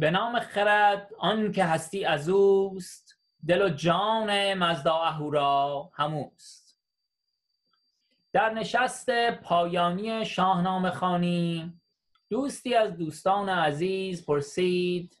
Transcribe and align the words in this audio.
به 0.00 0.10
نام 0.10 0.40
خرد 0.40 1.10
آن 1.18 1.52
که 1.52 1.64
هستی 1.64 2.04
از 2.04 2.28
اوست 2.28 3.18
دل 3.48 3.62
و 3.62 3.68
جان 3.68 4.54
مزدا 4.54 4.94
اهورا 4.94 5.90
هموست. 5.94 6.78
در 8.32 8.50
نشست 8.50 9.30
پایانی 9.30 10.24
شاهنامه 10.24 10.90
خانی 10.90 11.72
دوستی 12.30 12.74
از 12.74 12.96
دوستان 12.96 13.48
عزیز 13.48 14.26
پرسید 14.26 15.16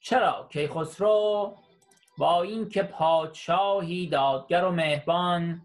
چرا 0.00 0.48
کیخسرو 0.52 1.56
با 2.18 2.42
اینکه 2.42 2.82
پادشاهی 2.82 4.06
دادگر 4.06 4.64
و 4.64 4.70
مهربان 4.70 5.62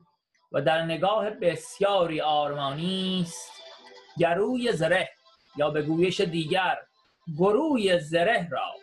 و 0.52 0.62
در 0.62 0.86
نگاه 0.86 1.30
بسیاری 1.30 2.22
آرمانی 2.22 3.22
است 3.22 3.52
گروی 4.18 4.72
زره 4.72 5.10
یا 5.56 5.70
به 5.70 5.82
گویش 5.82 6.22
دیگر 6.22 6.78
گروی 7.38 8.00
زره 8.00 8.48
را 8.52 8.74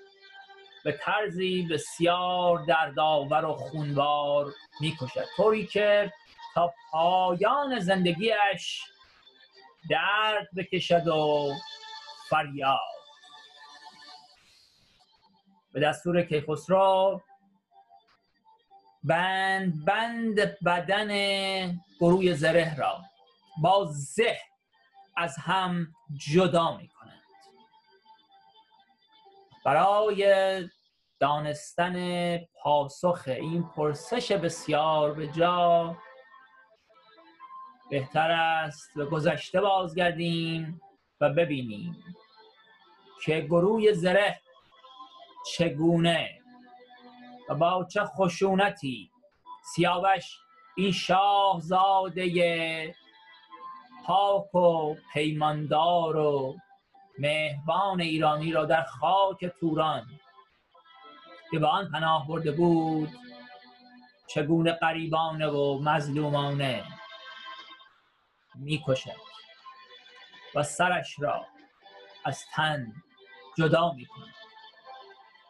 به 0.84 0.92
طرزی 0.92 1.62
بسیار 1.62 2.64
دردآور 2.64 3.44
و 3.44 3.54
خونبار 3.54 4.52
می‌کشد. 4.80 5.24
طوری 5.36 5.66
که 5.66 6.12
تا 6.54 6.74
پایان 6.90 7.78
زندگیش 7.80 8.82
درد 9.90 10.48
بکشد 10.56 11.08
و 11.08 11.52
فریاد. 12.30 12.80
به 15.72 15.80
دستور 15.80 16.22
کیخسرو 16.22 17.22
بند 19.04 19.84
بند 19.84 20.64
بدن 20.64 21.10
گروه 22.00 22.34
زره 22.34 22.76
را 22.76 23.02
با 23.62 23.88
زه 23.90 24.38
از 25.16 25.36
هم 25.36 25.94
جدا 26.32 26.76
می 26.76 26.89
برای 29.64 30.24
دانستن 31.20 32.38
پاسخ 32.38 33.22
این 33.26 33.62
پرسش 33.62 34.32
بسیار 34.32 35.14
به 35.14 35.26
جا. 35.26 35.96
بهتر 37.90 38.30
است 38.30 38.90
به 38.96 39.04
گذشته 39.04 39.60
بازگردیم 39.60 40.80
و 41.20 41.30
ببینیم 41.30 42.04
که 43.24 43.40
گروه 43.40 43.92
زره 43.92 44.40
چگونه 45.46 46.40
و 47.48 47.54
با 47.54 47.86
چه 47.92 48.04
خشونتی 48.04 49.10
سیاوش 49.74 50.38
این 50.76 50.92
شاهزاده 50.92 52.94
پاک 54.06 54.54
و 54.54 54.94
پیماندار 55.12 56.16
و 56.16 56.56
مهربان 57.20 58.00
ایرانی 58.00 58.52
را 58.52 58.64
در 58.64 58.82
خاک 58.82 59.46
توران 59.60 60.06
که 61.50 61.58
به 61.58 61.66
آن 61.66 61.90
پناه 61.90 62.28
برده 62.28 62.52
بود 62.52 63.10
چگونه 64.26 64.72
قریبانه 64.72 65.46
و 65.46 65.78
مظلومانه 65.82 66.84
می‌کشد 68.54 69.20
و 70.54 70.62
سرش 70.62 71.16
را 71.18 71.46
از 72.24 72.44
تن 72.54 72.92
جدا 73.58 73.92
می‌کند 73.92 74.34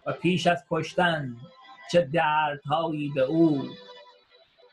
و 0.06 0.12
پیش 0.12 0.46
از 0.46 0.64
کشتن 0.70 1.36
چه 1.92 2.02
دردهایی 2.02 3.08
به 3.08 3.20
او 3.20 3.68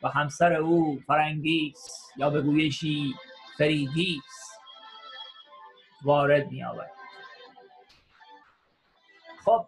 و 0.03 0.09
همسر 0.09 0.53
او 0.53 0.99
فرنگیس 1.07 2.11
یا 2.17 2.29
به 2.29 2.41
گویشی 2.41 3.15
فریدیس 3.57 4.46
وارد 6.03 6.51
می 6.51 6.63
آورد 6.63 6.91
خب 9.45 9.65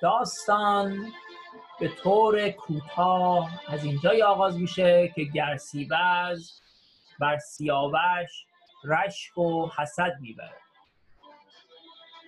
داستان 0.00 1.12
به 1.80 1.88
طور 1.88 2.50
کوتاه 2.50 3.50
از 3.68 3.84
اینجای 3.84 4.22
آغاز 4.22 4.58
میشه 4.58 5.12
که 5.14 5.24
گرسیوز 5.24 6.60
بر 7.20 7.38
سیاوش 7.38 8.46
رشک 8.84 9.38
و 9.38 9.70
حسد 9.78 10.16
می‌بره 10.20 10.60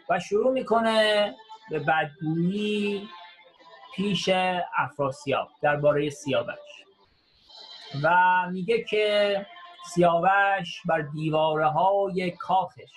و 0.09 0.21
شروع 0.21 0.53
می‌کنه 0.53 1.35
به 1.71 1.79
بدگویی 1.79 3.09
پیش 3.95 4.29
افراسیاب 4.77 5.49
درباره 5.63 6.11
سیاوش. 6.11 6.85
و 8.03 8.17
میگه 8.51 8.85
که 8.85 9.47
سیاوش 9.95 10.83
بر 10.87 11.01
دیواره 11.01 11.69
های 11.69 12.31
کاخش 12.31 12.91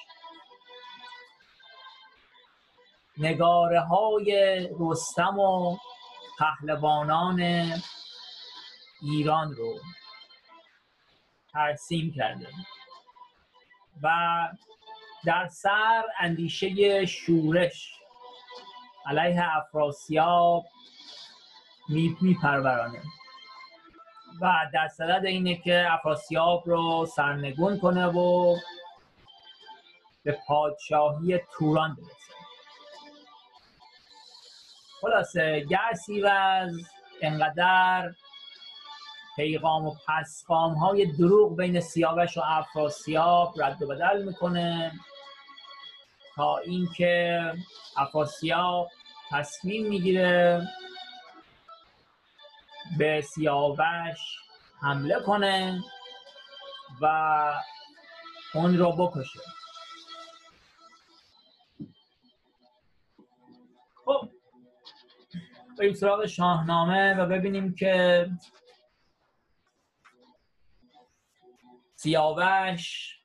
نگاره 3.17 3.81
های 3.81 4.69
رستم 4.79 5.39
و 5.39 5.77
پهلوانان 6.39 7.41
ایران 9.01 9.55
رو 9.55 9.79
ترسیم 11.53 12.13
کرده 12.15 12.47
و 14.03 14.09
در 15.25 15.47
سر 15.47 16.03
اندیشه 16.19 17.05
شورش 17.05 17.93
علیه 19.05 19.57
افراسیاب 19.57 20.65
میپرورانه. 22.21 23.01
و 24.41 24.69
در 24.73 24.87
صدد 24.87 25.25
اینه 25.25 25.55
که 25.55 25.87
افراسیاب 25.93 26.63
رو 26.65 27.05
سرنگون 27.15 27.79
کنه 27.79 28.05
و 28.05 28.55
به 30.23 30.37
پادشاهی 30.47 31.39
توران 31.57 31.95
برسه. 31.95 32.33
خلاصه 35.01 35.65
گرسیوز 35.69 36.87
انقدر 37.21 38.11
پیغام 39.35 39.85
و 39.85 39.95
پسخام 40.07 40.73
های 40.73 41.05
دروغ 41.05 41.57
بین 41.57 41.79
سیاوش 41.79 42.37
و 42.37 42.41
افراسیاب 42.45 43.53
رد 43.61 43.81
و 43.81 43.87
بدل 43.87 44.23
می‌کنه 44.23 44.91
تا 46.35 46.57
اینکه 46.57 47.41
افراسیاب 47.97 48.89
تصمیم 49.31 49.87
می‌گیره 49.87 50.61
به 52.97 53.21
سیاوش 53.21 54.19
حمله 54.81 55.19
کنه 55.25 55.81
و 57.01 57.05
اون 58.53 58.77
رو 58.77 58.91
بکشه. 58.91 59.39
خب 64.05 64.29
بریم 65.79 65.93
سراغ 65.93 66.25
شاهنامه 66.25 67.13
و 67.13 67.25
ببینیم 67.25 67.75
که 67.75 68.29
سیاوش 71.95 73.15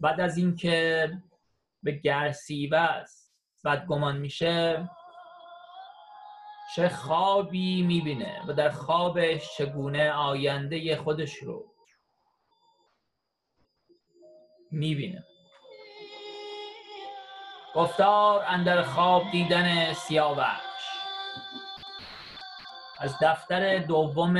بعد 0.00 0.20
از 0.20 0.36
اینکه 0.36 1.10
به 1.82 1.92
گرسیوز 1.92 3.30
بدگمان 3.64 4.18
میشه 4.18 4.90
چه 6.76 6.88
خوابی 6.88 7.82
می‌بینه 7.82 8.42
و 8.46 8.52
در 8.52 8.70
خوابش 8.70 9.56
چگونه 9.56 10.12
آینده 10.12 10.96
خودش 10.96 11.34
رو 11.34 11.64
می‌بینه. 14.70 15.24
گفتار 17.74 18.44
اندر 18.48 18.82
خواب 18.82 19.30
دیدن 19.30 19.92
سیاوش. 19.92 20.60
از 22.98 23.16
دفتر 23.22 23.78
دوم 23.78 24.36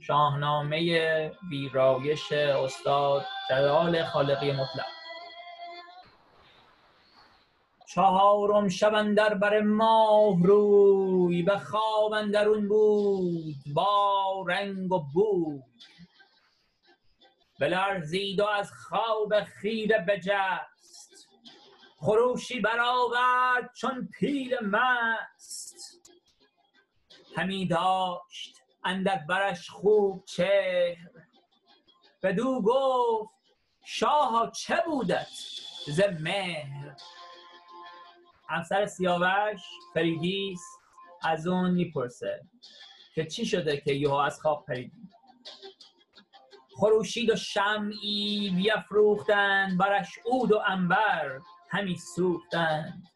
شاهنامه 0.00 1.32
ویرایش 1.50 2.32
استاد 2.32 3.24
جلال 3.50 4.04
خالقی 4.04 4.52
مطلق. 4.52 4.95
چهارم 7.96 8.68
شب 8.68 9.14
در 9.14 9.34
بر 9.34 9.60
ماه 9.60 10.42
روی 10.42 11.42
به 11.42 11.58
خواب 11.58 12.12
اندرون 12.12 12.68
بود 12.68 13.54
با 13.74 14.44
رنگ 14.48 14.92
و 14.92 15.06
بوی 15.14 15.62
بلرزید 17.60 18.40
و 18.40 18.46
از 18.46 18.72
خواب 18.72 19.44
خیره 19.44 19.98
بجست 19.98 21.28
خروشی 21.96 22.60
برآورد 22.60 23.70
چون 23.74 24.08
پیل 24.18 24.56
مست. 24.62 25.76
همی 27.36 27.66
داشت 27.66 28.62
اندر 28.84 29.20
برش 29.28 29.70
خوب 29.70 30.24
چهر 30.24 31.10
بدو 32.22 32.62
گفت 32.62 33.34
شاها 33.84 34.50
چه 34.50 34.82
بودت 34.86 35.28
ز 35.86 36.00
مهر؟ 36.20 36.96
همسر 38.48 38.86
سیاوش 38.86 39.60
فریدیس 39.94 40.60
از 41.22 41.46
اون 41.46 41.70
می‌پرسه 41.70 42.44
که 43.14 43.26
چی 43.26 43.46
شده 43.46 43.76
که 43.76 43.92
یهو 43.92 44.14
از 44.14 44.40
خواب 44.40 44.64
پریدی 44.68 45.08
خروشید 46.76 47.30
و 47.30 47.36
شمعی 47.36 48.50
بیافروختند 48.56 49.78
برش 49.78 50.18
عود 50.26 50.52
و 50.52 50.62
انبر 50.66 51.40
همی 51.70 51.96
سوختند. 51.96 53.08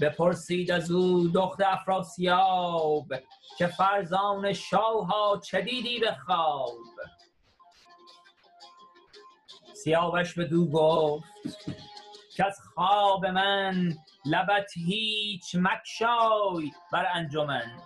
بپرسید 0.00 0.70
از 0.70 0.90
او 0.90 1.28
دخت 1.28 1.60
افراسیاب 1.60 3.06
که 3.58 3.66
فرزان 3.66 4.52
شاه 4.52 5.06
ها 5.06 5.40
چه 5.44 5.60
دیدی 5.60 6.00
به 6.00 6.16
خواب؟ 6.26 6.78
سیاوش 9.74 10.34
به 10.34 10.44
دو 10.44 10.66
گفت 10.66 11.26
که 12.36 12.46
از 12.46 12.60
خواب 12.74 13.26
من 13.26 13.94
لبت 14.24 14.70
هیچ 14.76 15.54
مکشای 15.54 16.72
بر 16.92 17.06
انجمن. 17.14 17.82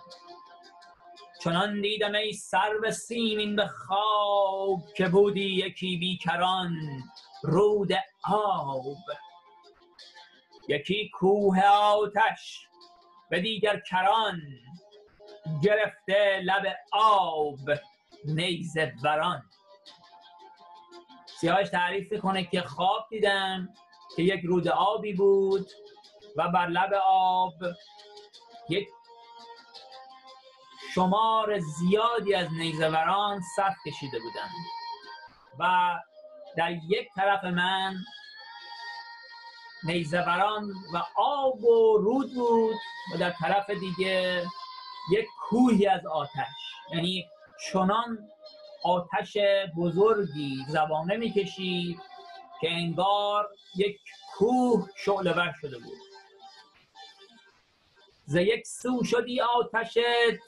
چنان 1.43 1.81
دیدم 1.81 2.15
ای 2.15 2.33
سرو 2.33 2.91
سیمین 2.91 3.55
به 3.55 3.67
خواب 3.67 4.93
که 4.97 5.07
بودی 5.07 5.65
یکی 5.65 5.97
بیکران 5.97 6.75
رود 7.43 7.91
آب. 8.23 8.85
یکی 10.67 11.09
کوه 11.09 11.61
آتش 11.63 12.67
و 13.31 13.39
دیگر 13.39 13.79
کران 13.79 14.41
گرفته 15.63 16.41
لب 16.43 16.75
آب 16.91 17.59
نیزه 18.25 18.93
بران 19.03 19.43
سیاهش 21.39 21.69
تعریف 21.69 22.13
کنه 22.13 22.43
که 22.43 22.61
خواب 22.61 23.07
دیدم 23.09 23.69
که 24.15 24.23
یک 24.23 24.41
رود 24.45 24.67
آبی 24.67 25.13
بود 25.13 25.67
و 26.37 26.49
بر 26.49 26.67
لب 26.67 26.93
آب 27.07 27.53
یک 28.69 28.87
شمار 30.95 31.59
زیادی 31.59 32.33
از 32.33 32.47
نیزوران 32.53 33.41
صف 33.55 33.75
کشیده 33.87 34.19
بودند 34.19 34.51
و 35.59 35.95
در 36.57 36.71
یک 36.71 37.07
طرف 37.15 37.43
من 37.43 37.95
نیزوران 39.83 40.73
و 40.93 41.03
آب 41.15 41.63
و 41.63 41.97
رود 41.97 42.33
بود 42.33 42.75
و 43.13 43.17
در 43.17 43.31
طرف 43.31 43.69
دیگه 43.69 44.45
یک 45.11 45.27
کوهی 45.49 45.87
از 45.87 46.05
آتش. 46.05 46.47
یعنی 46.93 47.25
چنان 47.71 48.29
آتش 48.83 49.37
بزرگی 49.77 50.57
زبانه 50.67 51.17
می‌کشید 51.17 52.01
که 52.61 52.71
انگار 52.71 53.49
یک 53.75 53.99
کوه 54.37 54.89
شعله 54.97 55.53
شده 55.61 55.77
بود. 55.77 55.97
ز 58.25 58.35
یک 58.35 58.67
سو 58.67 59.03
شدی 59.03 59.41
آتش 59.41 59.97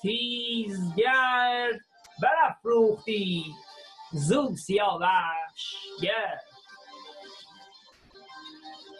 تیزگرد 0.02 1.80
برافروختی 2.22 3.46
زو 4.12 4.56
سیاوش 4.56 5.76
گرد. 6.02 6.46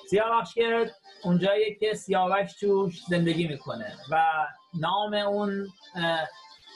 سیاوش 0.10 0.54
گرد 0.54 0.96
اونجایی 1.24 1.76
که 1.76 1.94
سیاوش 1.94 2.54
توش 2.54 3.04
زندگی 3.10 3.48
می‌کنه 3.48 3.98
و 4.12 4.48
نام 4.74 5.14
اون 5.14 5.68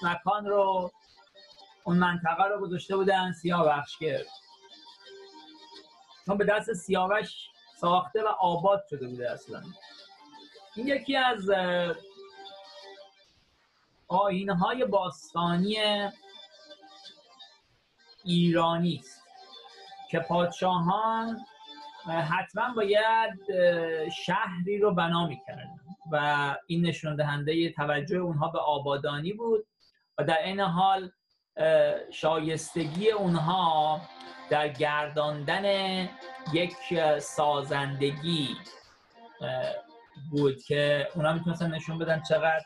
مکان 0.04 0.46
رو 0.46 0.92
اون 1.84 1.98
منطقه 1.98 2.44
رو 2.44 2.62
گذاشته 2.62 2.96
بودن 2.96 3.32
سیاوش 3.32 3.98
گرد. 4.00 4.26
چون 6.26 6.38
به 6.38 6.46
دست 6.46 6.74
سیاوش 6.74 7.50
ساخته 7.76 8.24
و 8.24 8.28
آباد 8.28 8.84
شده 8.90 9.08
بوده 9.08 9.32
اصلا. 9.32 9.62
این 10.76 10.88
یکی 10.88 11.16
از 11.18 11.50
آینهای 14.08 14.86
باستانی 14.86 15.78
ایرانی 18.24 18.96
است 18.96 19.24
که 20.12 20.20
پادشاهان 20.20 21.46
حتما 22.06 22.74
باید 22.76 23.40
شهری 24.26 24.78
رو 24.80 24.94
بنا 24.94 25.28
می‌کردن 25.28 25.80
و 26.12 26.56
این 26.68 26.86
نشون 26.86 27.16
دهنده 27.16 27.70
توجه 27.70 28.18
اونها 28.18 28.48
به 28.48 28.60
آبادانی 28.60 29.34
بود 29.34 29.68
و 30.18 30.24
در 30.24 30.44
این 30.44 30.60
حال 30.60 31.12
شایستگی 32.12 33.12
اونها 33.12 34.02
در 34.50 34.68
گرداندن 34.68 35.66
یک 36.54 36.76
سازندگی 37.20 38.56
بود 40.32 40.64
که 40.64 41.10
اونا 41.16 41.34
می‌تونستن 41.34 41.76
نشون 41.76 42.00
بدن 42.00 42.24
چقدر 42.30 42.66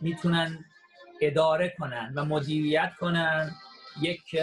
می‌تونن 0.00 0.64
اداره 1.20 1.74
کنن 1.78 2.12
و 2.16 2.24
مدیریت 2.24 2.92
کنن 3.00 3.50
یک 4.00 4.36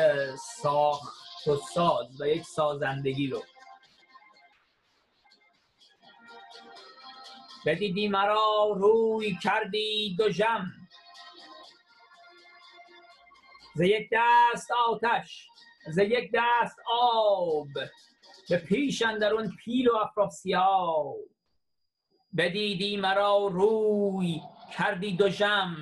ساخت 0.61 1.47
و 1.47 1.55
ساز 1.55 2.21
و 2.21 2.27
یک 2.27 2.43
سازندگی 2.43 3.27
رو. 3.27 3.43
بدیدی 7.65 8.07
مرا 8.07 8.73
روی 8.75 9.37
کردی 9.43 10.15
دو 10.17 10.29
جم 10.29 10.71
ز 13.75 13.81
یک 13.81 14.09
دست 14.11 14.71
آتش 14.71 15.47
ز 15.89 15.97
یک 15.97 16.31
دست 16.33 16.79
آب 16.91 17.67
به 18.49 18.57
پیش 18.57 19.01
اندرون 19.01 19.55
پیل 19.65 19.89
و 19.89 19.95
افراسیاب 19.95 21.15
بدیدی 22.37 22.97
مرا 22.97 23.47
روی 23.47 24.41
کردی 24.77 25.11
دو 25.15 25.29
جم 25.29 25.75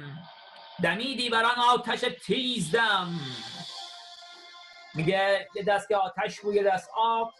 دمیدی 0.84 1.30
بر 1.30 1.44
آن 1.44 1.64
آتش 1.74 2.06
تیزدم 2.26 3.20
میگه 4.96 5.48
یه 5.56 5.64
دست 5.64 5.88
که 5.88 5.96
آتش 5.96 6.40
بود 6.40 6.56
یه 6.56 6.64
دست 6.64 6.90
آب. 6.96 7.34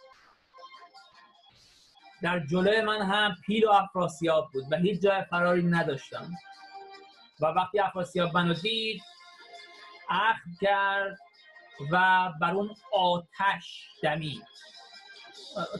در 2.22 2.46
جلوی 2.46 2.80
من 2.80 3.02
هم 3.02 3.36
پیل 3.46 3.64
و 3.64 3.70
افراسیاب 3.70 4.50
بود 4.52 4.64
و 4.70 4.76
هیچ 4.76 5.02
جای 5.02 5.24
فراری 5.30 5.62
نداشتم. 5.62 6.30
و 7.40 7.46
وقتی 7.46 7.78
افراسیاب 7.78 8.34
منو 8.34 8.54
دید 8.54 9.02
اخم 10.08 10.50
کرد 10.60 11.18
و 11.90 12.28
بر 12.40 12.50
اون 12.50 12.74
آتش 12.92 13.88
دمید. 14.02 14.42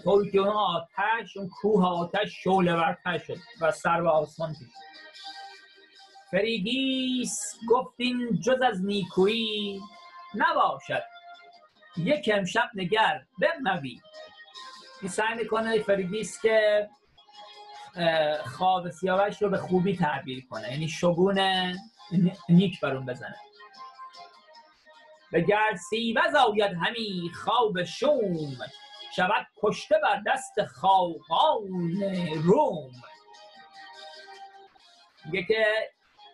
طوری 0.04 0.30
که 0.30 0.38
اون 0.38 0.48
آتش 0.48 1.36
اون 1.36 1.48
کوه 1.48 1.86
آتش 1.86 2.42
شعله 2.44 2.74
ورتر 2.74 3.18
شد 3.18 3.36
و 3.60 3.72
سر 3.72 4.00
و 4.00 4.08
آسمان 4.08 4.52
کشید 4.52 4.72
فریگیس 6.30 7.54
گفتین 7.68 8.40
جز 8.40 8.62
از 8.62 8.84
نیکویی 8.84 9.80
نباشد. 10.34 11.02
یک 11.96 12.30
امشب 12.34 12.70
نگر 12.74 13.24
بغنوی 13.40 14.00
این 15.02 15.10
سعی 15.10 15.34
می‌کنه 15.34 15.82
فریگیس 15.82 16.40
که 16.42 16.88
خواب 18.44 18.90
سیاوش 18.90 19.42
رو 19.42 19.50
به 19.50 19.58
خوبی 19.58 19.96
تعبیر 19.96 20.46
کنه. 20.50 20.72
یعنی 20.72 20.88
شگون 20.88 21.40
نیک 22.48 22.80
بر 22.80 22.96
اون 22.96 23.06
بزنه. 23.06 23.36
به 25.36 25.42
گرسیوز 25.42 26.34
آید 26.34 26.72
همی 26.72 27.30
خواب 27.34 27.84
شوم. 27.84 28.56
شود 29.16 29.46
کشته 29.62 29.94
بر 30.02 30.22
دست 30.26 30.64
خاقان 30.64 32.02
روم. 32.44 32.90
میگه 35.24 35.42
که 35.42 35.66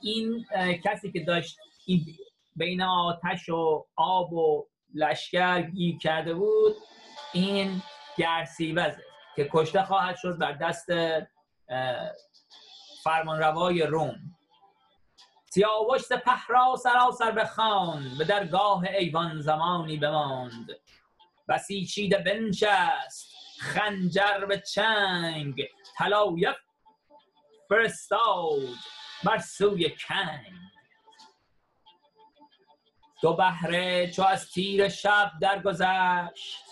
این 0.03 0.47
کسی 0.85 1.13
که 1.13 1.21
داشت 1.21 1.59
این 1.87 2.07
بین 2.57 2.83
آتش 2.83 3.49
و 3.49 3.87
آب 3.97 4.33
و 4.33 4.67
لشکر 4.95 5.63
گیر 5.63 5.99
کرده 5.99 6.35
بود 6.35 6.77
این 7.33 7.83
گرسیوزه 8.17 9.03
که 9.37 9.49
کشته 9.53 9.83
خواهد 9.83 10.17
شد 10.17 10.39
بر 10.39 10.53
دست 10.53 10.87
فرمانروای 13.05 13.83
روم. 13.83 14.17
سیاوش 15.55 16.01
سپه 16.01 16.47
را 16.49 16.77
سراسر 16.77 17.31
بخواند 17.31 18.19
به 18.19 18.25
درگاه 18.25 18.85
ایوان 18.85 19.41
زمانی 19.41 19.97
بماند. 19.97 20.67
بسیچیده 21.49 22.19
بنشست 22.19 23.35
خنجر 23.61 24.45
به 24.49 24.59
چنگ 24.59 25.63
طلایف 25.97 26.57
فرستاد 27.69 28.61
بر 29.25 29.39
سوی 29.39 29.91
کنگ. 29.91 30.53
دو 33.23 33.33
بهره 33.33 34.11
چو 34.11 34.23
از 34.23 34.51
تیر 34.51 34.89
شب 34.89 35.33
درگذشت 35.41 36.65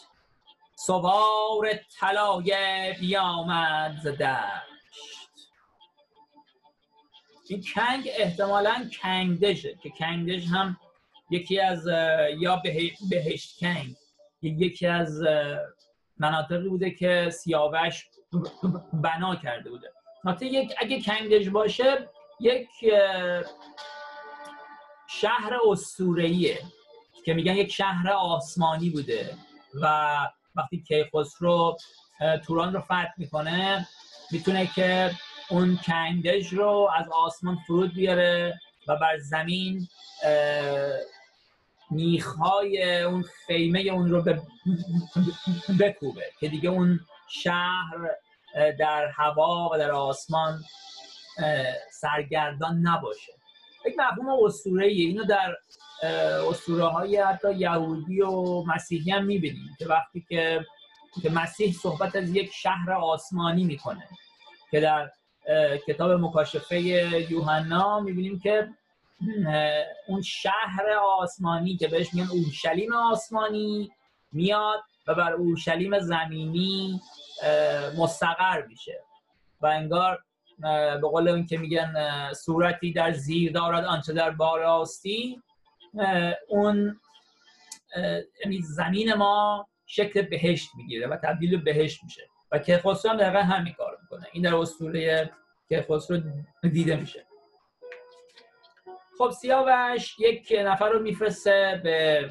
سوار 0.77 1.73
طلایه 2.01 2.97
بیامد 3.01 3.99
ز 4.03 4.07
دشت. 4.07 4.70
این 7.51 7.65
کنگ 7.75 8.09
احتمالا 8.17 8.91
کنگدشه 9.03 9.79
که 9.83 9.91
کنگدش 9.91 10.47
هم 10.47 10.77
یکی 11.31 11.61
از 11.61 11.87
یا 12.39 12.63
بهشت 13.11 13.59
کنگ 13.61 13.97
یکی 14.43 14.87
از 14.87 15.23
مناطقی 16.19 16.69
بوده 16.69 16.91
که 16.91 17.31
سیاوش 17.33 18.07
بنا 18.93 19.37
کرده 19.37 19.71
بوده. 19.71 19.93
حتی 20.25 20.47
یک 20.47 20.75
اگه 20.79 21.03
کنگدژ 21.03 21.49
باشه 21.49 22.09
یک 22.41 22.69
شهر 25.09 25.59
اسطوره‌ایه 25.71 26.59
که 27.25 27.35
میگن 27.35 27.57
یک 27.57 27.73
شهر 27.73 28.11
آسمانی 28.11 28.91
بوده 28.91 29.37
و 29.83 30.17
وقتی 30.55 30.83
کیخسرو 30.89 31.77
توران 32.45 32.75
رو 32.75 32.81
فتح 32.81 33.13
می‌کنه 33.17 33.89
می‌تونه 34.31 34.67
که 34.75 35.11
اون 35.51 35.79
کنگش 35.87 36.53
رو 36.53 36.91
از 36.97 37.09
آسمان 37.09 37.59
فرود 37.67 37.95
بیاره 37.95 38.61
و 38.89 38.97
بر 38.97 39.19
زمین 39.19 39.89
میخهای 41.91 43.03
اون 43.03 43.25
خیمه 43.47 43.81
اون 43.81 44.11
رو 44.11 44.23
بکوبه 45.81 46.25
که 46.41 46.49
دیگه 46.49 46.69
اون 46.69 47.01
شهر 47.29 47.97
در 48.79 49.11
هوا 49.17 49.71
و 49.73 49.79
در 49.79 49.91
آسمان 49.91 50.61
سرگردان 51.93 52.81
نباشه. 52.87 53.33
یک 53.87 53.95
مفهوم 53.99 54.45
اسطوره 54.45 54.87
اینو 54.87 55.25
در 55.25 55.57
اسطوره 56.49 56.85
های 56.85 57.17
حتی 57.17 57.55
یهودی 57.55 58.21
و 58.21 58.63
مسیحی 58.63 59.11
هم 59.11 59.25
می‌بینیم 59.25 59.77
که 59.79 59.87
وقتی 59.87 60.27
که 60.29 60.65
که 61.23 61.31
مسیح 61.31 61.73
صحبت 61.73 62.17
از 62.17 62.31
یک 62.35 62.51
شهر 62.53 62.93
آسمانی 62.93 63.65
می‌کنه 63.65 64.09
که 64.71 64.81
در 64.81 65.11
کتاب 65.87 66.11
مکاشفه 66.11 66.81
یوحنا 67.31 68.01
می‌بینیم 68.01 68.39
که 68.39 68.69
اون 70.09 70.23
شهر 70.23 70.91
آسمانی 71.19 71.77
که 71.77 71.89
بهش 71.89 72.15
میگن 72.15 72.29
اورشلیم 72.31 72.95
آسمانی 72.95 73.91
میاد 74.33 74.83
و 75.07 75.15
بر 75.15 75.33
اورشلیم 75.33 75.99
زمینی 75.99 77.01
مستقر 77.99 78.67
میشه 78.67 79.01
و 79.61 79.67
انگار 79.67 80.19
به 81.01 81.01
قول 81.01 81.29
اون 81.29 81.47
که 81.47 81.59
میگن 81.59 81.93
صورتی 82.33 82.93
در 82.93 83.13
زیر 83.13 83.53
دارد 83.53 83.85
آنچه 83.85 84.13
در 84.13 84.31
باراستی 84.31 85.43
اون 86.49 87.01
یعنی 88.45 88.63
زمین 88.63 89.15
ما 89.15 89.67
شکل 89.87 90.23
بهشت 90.23 90.69
می‌گیره 90.77 91.07
و 91.07 91.17
تبدیل 91.17 91.51
به 91.51 91.73
بهشت 91.73 92.05
میشه 92.05 92.23
و 92.53 92.59
که 92.59 92.83
هم 93.09 93.17
دقیقا 93.17 93.39
همین 93.39 93.73
کار. 93.73 93.90
این 94.33 94.43
در 94.43 94.55
اسطوره 94.55 95.31
که 95.69 95.87
خسرو 95.91 96.21
دیده 96.73 96.97
میشه. 96.97 97.27
خب 99.19 99.31
سیاوش 99.31 100.17
یک 100.19 100.55
نفر 100.65 100.89
رو 100.89 101.03
میفرسته 101.03 101.81
به 101.85 102.31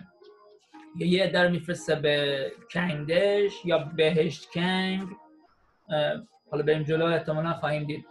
یه 1.05 1.27
در 1.27 1.47
میفرسته 1.47 1.95
به 1.95 2.51
کندش 2.73 3.65
یا 3.65 3.77
بهشت 3.77 4.49
کنگ. 4.49 5.07
حالا 6.51 6.63
بریم 6.63 6.83
جلو 6.83 7.05
احتمالا 7.05 7.53
خواهیم 7.53 7.83
دید. 7.83 8.05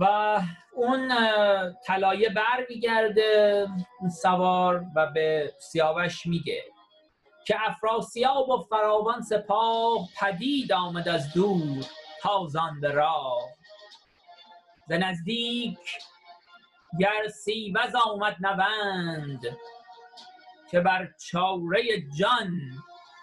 و 0.00 0.40
اون 0.74 1.12
طلایه 1.86 2.28
بر 2.28 2.66
میگرده 2.68 3.66
سوار 4.22 4.84
و 4.96 5.06
به 5.06 5.52
سیاوش 5.58 6.26
میگه 6.26 6.62
که 7.46 7.56
افراسیاب 7.68 8.48
و 8.48 8.62
فراوان 8.62 9.22
سپاه 9.22 10.08
پدید 10.20 10.72
آمد 10.72 11.08
از 11.08 11.32
دور. 11.32 11.84
تازان 12.22 12.80
به 12.80 12.90
راه. 12.90 13.42
ز 14.88 14.92
نزدیک 14.92 15.78
گرسیوز 17.00 17.94
آمد 17.94 18.36
نوند 18.40 19.40
که 20.70 20.80
بر 20.80 21.14
چاره 21.30 21.82
جان 22.18 22.60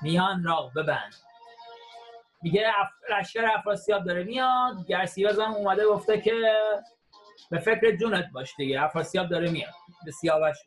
میان 0.02 0.44
را 0.44 0.72
ببند. 0.76 1.16
میگه 2.42 2.72
اف... 2.78 2.90
لشکر 3.20 3.46
افراسیاب 3.46 4.04
داره 4.04 4.24
میاد 4.24 4.88
گرسیوز 4.88 5.40
هم 5.40 5.54
اومده 5.54 5.86
گفته 5.86 6.22
که 6.22 6.56
به 7.52 7.60
فکر 7.60 7.96
جونت 7.96 8.30
باش 8.32 8.56
دیگه 8.58 8.84
افراسیاب 8.84 9.30
داره 9.30 9.52
میاد. 9.52 9.74
به 10.06 10.12
سیاوش 10.12 10.58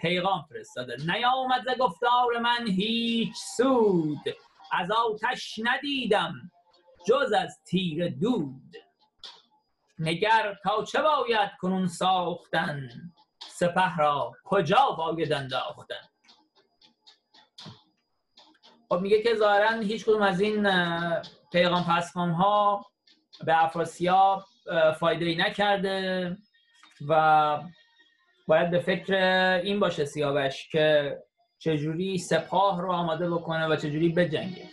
پیغام 0.00 0.46
فرستاده. 0.50 0.96
نیامد 1.14 1.62
ز 1.74 1.78
گفتار 1.78 2.38
من 2.38 2.66
هیچ 2.66 3.36
سود. 3.56 4.18
از 4.72 4.90
آتش 4.90 5.60
ندیدم 5.64 6.50
جز 7.06 7.32
از 7.32 7.62
تیر 7.66 8.08
دود. 8.08 8.74
نگر 9.98 10.56
تا 10.62 10.84
چه 10.84 11.02
باید 11.02 11.50
کنون 11.60 11.86
ساختن؟ 11.86 12.88
سپه 13.40 13.96
را 13.96 14.32
کجا 14.44 14.90
باید 14.98 15.32
انداختن؟ 15.32 16.08
خب 18.88 19.00
میگه 19.00 19.22
که 19.22 19.34
ظاهرا 19.34 19.80
هیچ 19.80 20.04
کدوم 20.04 20.22
از 20.22 20.40
این 20.40 20.68
پیغام 21.52 21.84
پسخان 21.84 22.30
ها 22.30 22.86
به 23.44 23.64
افراسیاب 23.64 24.44
فایده 24.98 25.24
ای 25.24 25.36
نکرده 25.36 26.36
و 27.08 27.62
باید 28.46 28.70
به 28.70 28.78
فکر 28.78 29.14
این 29.64 29.80
باشه 29.80 30.04
سیاوش 30.04 30.68
که 30.68 31.16
چجوری 31.58 32.18
سپاه 32.18 32.82
رو 32.82 32.92
آماده 32.92 33.30
بکنه 33.30 33.66
و 33.66 33.76
چجوری 33.76 34.08
بجنگه؟ 34.08 34.68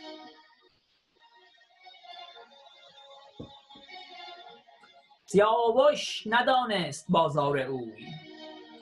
سیاوش 5.25 6.23
ندانست 6.25 7.05
بازار 7.09 7.57
اوی. 7.57 8.07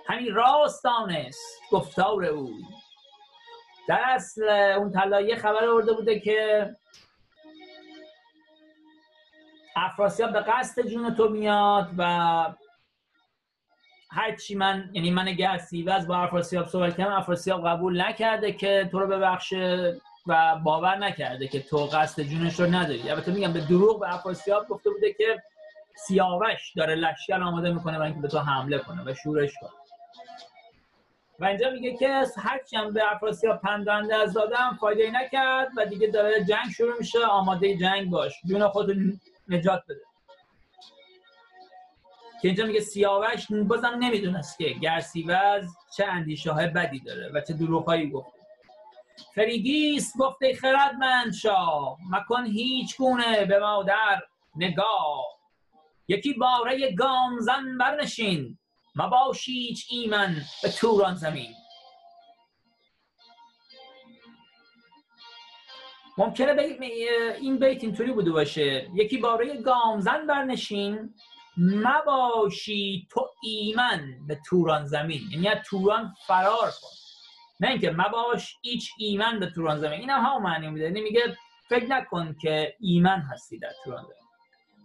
همین 0.08 0.34
راست 0.34 0.84
دانست 0.84 1.62
گفتار 1.72 2.26
اوی. 2.26 2.64
در 3.88 4.02
اصل 4.06 4.50
اون 4.50 4.92
طلایه 4.92 5.36
خبر 5.36 5.68
آورده 5.68 5.94
بوده 5.94 6.20
که 6.20 6.70
افراسیاب 9.76 10.34
به 10.34 10.40
قصد 10.40 10.88
جون 10.88 11.16
تو 11.16 11.30
میاد 11.30 11.90
و 11.98 12.54
هرچی 14.16 14.56
من 14.56 14.90
یعنی 14.94 15.12
من 15.12 15.28
و 15.86 15.92
از 15.92 16.08
با 16.08 16.18
افراسیاب 16.18 16.68
صحبت 16.68 16.98
کردم 16.98 17.14
افراسیاب 17.14 17.68
قبول 17.68 18.02
نکرده 18.02 18.52
که 18.52 18.90
تو 18.92 19.00
رو 19.00 19.08
ببخشه 19.08 19.96
و 20.28 20.56
باور 20.64 20.98
نکرده 20.98 21.48
که 21.48 21.60
تو 21.60 21.78
قصد 21.78 22.24
جونش 22.24 22.60
رو 22.60 22.66
نداری. 22.66 23.10
البته 23.10 23.32
میگم 23.32 23.54
به 23.54 23.60
دروغ 23.60 24.00
به 24.00 24.16
افراسیاب 24.16 24.68
گفته 24.68 24.90
بوده 24.90 25.14
که 25.14 25.44
سیاوش 25.96 26.74
داره 26.76 26.96
لشکر 26.96 27.42
آماده 27.42 27.72
می‌کنه 27.74 27.98
برای 27.98 28.12
اینکه 28.12 28.22
به 28.22 28.28
تو 28.28 28.40
حمله 28.40 28.80
کنه 28.80 29.04
و 29.06 29.14
شورش 29.14 29.54
کنه. 29.62 29.70
و 31.40 31.46
اینجا 31.46 31.70
میگه 31.70 31.98
که 31.98 32.24
هرچی 32.38 32.76
هم 32.76 32.94
به 32.94 33.12
افراسیاب 33.12 33.62
پندنده 33.62 34.16
از 34.16 34.34
دادم 34.34 34.78
فایده 34.82 35.12
نکرد 35.12 35.68
و 35.78 35.86
دیگه 35.86 36.08
داره 36.08 36.46
جنگ 36.46 36.72
شروع 36.78 36.98
میشه 37.00 37.26
آماده 37.26 37.78
جنگ 37.78 38.10
باش. 38.10 38.34
جون 38.46 38.68
خود 38.68 38.92
نجات 39.50 39.84
بده. 39.90 40.13
که 42.44 42.50
اینجا 42.50 42.66
میگه 42.66 42.80
سیاوش 42.80 43.52
بازم 43.52 43.98
نمی‌دونست 44.00 44.58
که 44.58 44.70
گرسیوز 44.70 45.66
چه 45.98 46.06
اندیشه 46.06 46.52
های 46.52 46.68
بدی 46.68 47.00
داره 47.00 47.32
و 47.34 47.42
چه 47.42 47.54
دروغهایی 47.54 48.10
گفته. 48.10 48.40
فریگیس 49.36 50.14
گفته 50.20 50.54
خردمند 50.54 51.34
شاه 51.34 51.98
مکن 52.12 52.46
هیچ 52.46 52.98
گونه 52.98 53.46
به 53.46 53.60
مادر 53.60 54.22
نگاه. 54.56 55.26
یکی 56.08 56.34
باره 56.34 56.92
گامزن 56.92 57.78
برنشین 57.78 58.58
مباش 58.96 59.46
هیچ 59.48 59.88
ایمن 59.90 60.36
به 60.64 60.70
توران 60.70 61.16
زمین. 61.16 61.54
ممکنه 66.18 66.56
این 67.42 67.60
بیت 67.60 67.84
اینطوری 67.84 68.12
بوده 68.12 68.32
باشه. 68.32 68.90
یکی 68.94 69.18
باره 69.18 69.62
گامزن 69.62 70.28
برنشین 70.28 71.14
مباشی 71.58 73.08
تو 73.12 73.30
ایمن 73.44 74.28
به 74.28 74.40
توران 74.46 74.86
زمین. 74.86 75.22
یعنی 75.32 75.48
از 75.48 75.58
توران 75.66 76.14
فرار 76.28 76.72
کن. 76.82 76.90
نه 77.60 77.68
اینکه 77.68 77.92
مباش 77.92 78.58
هیچ 78.62 78.92
ایمن 78.98 79.40
به 79.40 79.50
توران 79.50 79.80
زمین. 79.80 80.00
این 80.00 80.10
هم 80.10 80.42
معنی 80.42 80.68
میده. 80.68 80.86
یعنی 80.86 81.02
میگه 81.02 81.38
فکر 81.70 81.86
نکن 81.86 82.36
که 82.42 82.76
ایمن 82.80 83.20
هستی 83.20 83.60
در 83.60 83.72
توران 83.84 84.04
زمین. 84.04 84.24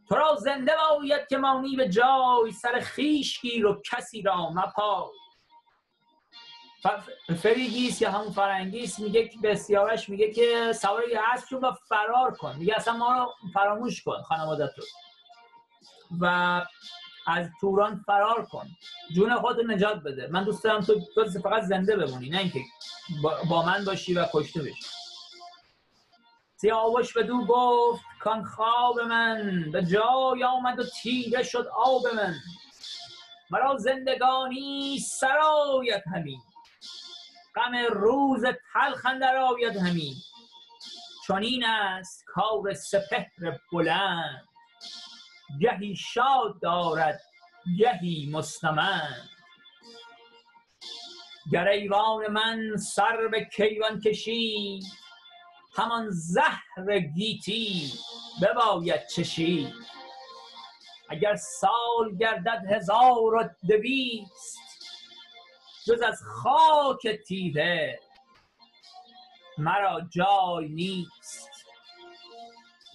تو 0.08 0.14
را 0.14 0.36
زنده 0.36 0.72
باید 0.90 1.28
که 1.28 1.36
مانی 1.36 1.76
به 1.76 1.88
جای 1.88 2.52
سر 2.52 2.80
خیش 2.80 3.40
گیر 3.40 3.66
و 3.66 3.82
کسی 3.84 4.22
را 4.22 4.50
مپای. 4.50 5.08
فریگیس 7.42 8.02
یا 8.02 8.10
همون 8.10 8.30
فرنگیس 8.30 8.98
میگه 8.98 9.30
به 9.42 9.54
سیاوش 9.54 10.08
میگه 10.08 10.32
که 10.32 10.72
سوار 10.72 11.08
یه 11.08 11.20
اسب 11.32 11.56
و 11.62 11.72
فرار 11.88 12.34
کن. 12.34 12.56
میگه 12.58 12.74
اصلا 12.76 12.96
ما 12.96 13.12
رو 13.12 13.50
فراموش 13.54 14.02
کن 14.02 14.22
خانوادت 14.22 14.78
رو 14.78 14.84
و 16.20 16.64
از 17.26 17.48
توران 17.60 18.04
فرار 18.06 18.46
کن. 18.46 18.66
جون 19.14 19.34
خودت 19.34 19.70
نجات 19.70 20.02
بده. 20.02 20.28
من 20.30 20.44
دوست 20.44 20.64
دارم 20.64 20.80
تو, 20.80 21.00
تو 21.14 21.40
فقط 21.42 21.62
زنده 21.62 21.96
بمونی 21.96 22.30
نه 22.30 22.38
اینکه 22.38 22.60
با 23.50 23.62
من 23.62 23.84
باشی 23.84 24.14
و 24.14 24.26
کشته 24.32 24.62
بشی. 24.62 24.86
سیاوش 26.56 27.12
بدو 27.12 27.44
گفت 27.44 28.02
کان 28.20 28.44
خواب 28.44 29.00
من. 29.00 29.70
به 29.72 29.82
جای 29.82 30.44
آمد 30.44 30.78
و 30.78 30.84
تیره 30.84 31.42
شد 31.42 31.66
آب 31.66 32.02
من. 32.14 32.34
مرا 33.50 33.76
زندگانی 33.76 34.98
سرایت 34.98 36.02
همین. 36.14 36.40
غم 37.54 37.76
روز 37.90 38.44
تلخ 38.72 39.06
اندر 39.06 39.36
آید 39.36 39.76
همین. 39.76 40.14
چنین 41.26 41.64
است 41.64 42.24
کار 42.26 42.74
سپهر 42.74 43.58
بلند. 43.72 44.47
گهی 45.60 45.96
شاد 45.96 46.60
دارد 46.62 47.20
گهی 47.78 48.30
مستمند. 48.32 49.28
گر 51.52 51.68
ایوان 51.68 52.26
من 52.32 52.76
سر 52.76 53.28
به 53.28 53.44
کیوان 53.44 54.00
کشید 54.00 54.84
همان 55.76 56.10
زهر 56.10 56.98
گیتی 56.98 57.92
بباید 58.42 59.06
چشید 59.06 59.74
اگر 61.08 61.36
سال 61.36 62.16
گردد 62.20 62.62
هزار 62.70 63.34
و 63.34 63.48
دویست 63.68 64.58
جز 65.86 66.02
از 66.02 66.22
خاک 66.22 67.08
تیره 67.26 68.00
مرا 69.58 70.00
جای 70.00 70.68
نیست. 70.68 71.57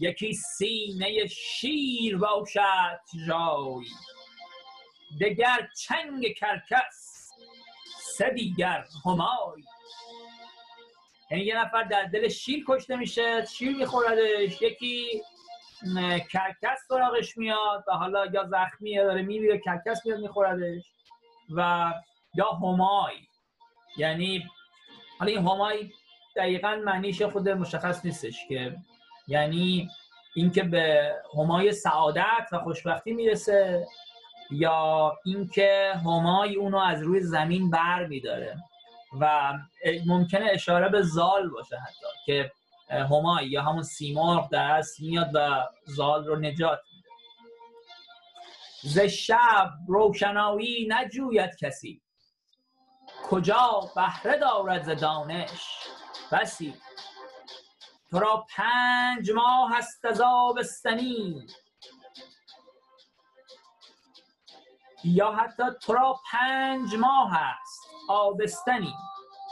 یکی 0.04 0.34
سینه 0.34 1.28
شیر 1.28 2.18
باشد 2.18 3.00
جای. 3.28 3.86
دگر 5.22 5.70
چنگ 5.80 6.34
کرکس 6.38 7.30
سه 8.18 8.30
دیگر 8.30 8.86
همای. 9.06 9.64
یعنی 11.32 11.44
یه 11.44 11.58
نفر 11.58 11.84
در 11.84 12.04
دل 12.04 12.28
شیر 12.28 12.66
کشته 12.68 12.96
میشه 12.96 13.46
شیر 13.46 13.78
میخوردش 13.78 14.62
یکی 14.62 15.22
کرکس 16.32 16.80
سراغش 16.88 17.38
میاد 17.38 17.84
و 17.88 17.92
حالا 17.92 18.26
یا 18.26 18.44
زخمیه 18.46 19.04
داره 19.04 19.22
میمیره 19.22 19.60
کرکس 19.60 20.06
میاد 20.06 20.20
میخوردش 20.20 20.84
و 21.50 21.92
یا 22.36 22.52
همای. 22.52 23.16
یعنی 23.98 24.44
حالا 25.20 25.32
این 25.32 25.48
همای 25.48 25.92
دقیقا 26.36 26.82
معنیش 26.86 27.22
خود 27.22 27.50
مشخص 27.50 28.06
نیستش 28.06 28.48
که 28.50 28.78
یعنی 29.28 29.90
اینکه 30.36 30.64
به 30.64 31.16
همای 31.38 31.72
سعادت 31.72 32.48
و 32.52 32.60
خوشبختی 32.60 33.14
می‌رسه 33.14 33.88
یا 34.52 35.14
اینکه 35.26 35.94
همای 36.06 36.56
اونو 36.56 36.78
از 36.78 37.02
روی 37.02 37.20
زمین 37.20 37.70
بر 37.70 38.06
میداره. 38.06 38.58
و 39.20 39.54
ممکنه 40.06 40.46
اشاره 40.52 40.90
به 40.90 41.02
زال 41.02 41.50
باشه 41.50 41.78
حتی 41.78 42.06
که 42.26 42.52
همای 42.90 43.48
یا 43.48 43.62
همون 43.62 43.84
سیمرغ 43.84 44.50
در 44.50 44.84
میاد 45.00 45.30
و 45.34 45.68
زال 45.86 46.26
رو 46.26 46.40
نجات 46.40 46.80
میده. 46.96 47.10
ز 48.82 49.00
شب 49.00 49.70
روشنایی 49.88 50.88
نجوید 50.90 51.56
کسی. 51.56 52.02
کجا 53.30 53.90
بهره 53.96 54.38
دارد 54.38 54.84
ز 54.84 54.90
دانش؟ 55.02 55.78
بسی. 56.32 56.74
تو 58.14 58.20
را 58.20 58.46
پنج 58.56 59.32
ماه 59.32 59.78
هست 59.78 60.06
از 60.06 60.22
آبستنی 60.22 61.48
یا 65.04 65.32
حتی 65.32 65.64
تو 65.82 65.94
را 65.94 66.20
پنج 66.32 66.96
ماه 66.96 67.32
هست 67.32 67.82
آبستنی 68.10 68.94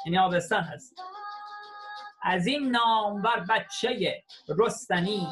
یعنی 0.06 0.18
آبستن 0.18 0.62
هست. 0.62 0.96
از 2.24 2.48
این 2.48 2.72
بر 3.22 3.40
بچه 3.40 4.24
رستنی. 4.48 5.28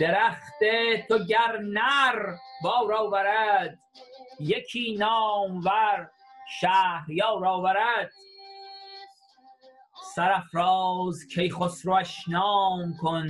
درخت 0.00 0.64
تو 1.08 1.18
گر 1.18 1.58
نر 1.58 2.36
بار 2.62 2.92
آورد. 2.92 3.78
یکی 4.40 4.96
نامور 4.98 6.10
شهریار 6.60 7.46
آورد. 7.46 8.12
سرفراز 10.20 11.26
کی 11.26 11.50
خسروش 11.50 12.28
نام 12.28 12.96
کن 12.96 13.28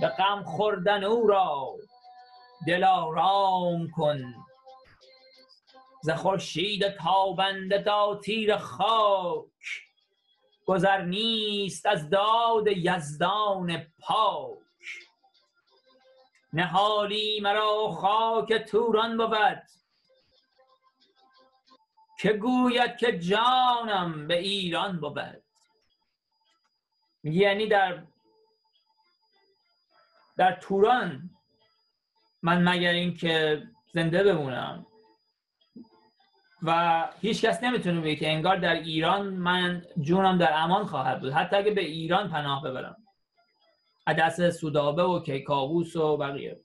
به 0.00 0.08
غم 0.08 0.42
خوردن 0.44 1.04
او 1.04 1.26
را 1.26 1.76
دل 2.66 2.84
آرام 2.84 3.90
کن. 3.90 4.34
ز 6.02 6.10
خورشید 6.10 6.88
تابنده 6.88 7.82
تا 7.82 8.20
تیر 8.24 8.56
خاک 8.56 9.44
گذر 10.66 11.02
نیست 11.02 11.86
از 11.86 12.10
داد 12.10 12.66
یزدان 12.66 13.86
پاک. 14.00 14.88
نهالی 16.52 17.40
مرا 17.40 17.90
خاک 17.90 18.52
توران 18.52 19.16
بود 19.16 19.62
که 22.20 22.32
گوید 22.32 22.96
که 22.96 23.18
جانم 23.18 24.26
به 24.28 24.38
ایران 24.38 25.00
بود. 25.00 25.41
یعنی 27.24 27.66
در 27.66 28.02
در 30.36 30.52
توران 30.52 31.30
من 32.42 32.68
مگر 32.68 32.90
اینکه 32.90 33.62
زنده 33.94 34.24
بمونم. 34.24 34.86
و 36.62 37.08
هیچ 37.20 37.44
کس 37.44 37.62
نمی‌تونه 37.62 38.00
بگه 38.00 38.16
که 38.16 38.32
انگار 38.32 38.56
در 38.56 38.74
ایران 38.74 39.26
من 39.28 39.84
جونم 40.00 40.38
در 40.38 40.52
امان 40.52 40.86
خواهد 40.86 41.20
بود. 41.20 41.32
حتی 41.32 41.56
اگه 41.56 41.70
به 41.70 41.80
ایران 41.80 42.30
پناه 42.30 42.62
ببرم. 42.62 42.96
دست 44.18 44.50
سودابه 44.50 45.02
و 45.02 45.22
کیکاووس 45.22 45.96
و 45.96 46.16
بقیه. 46.16 46.60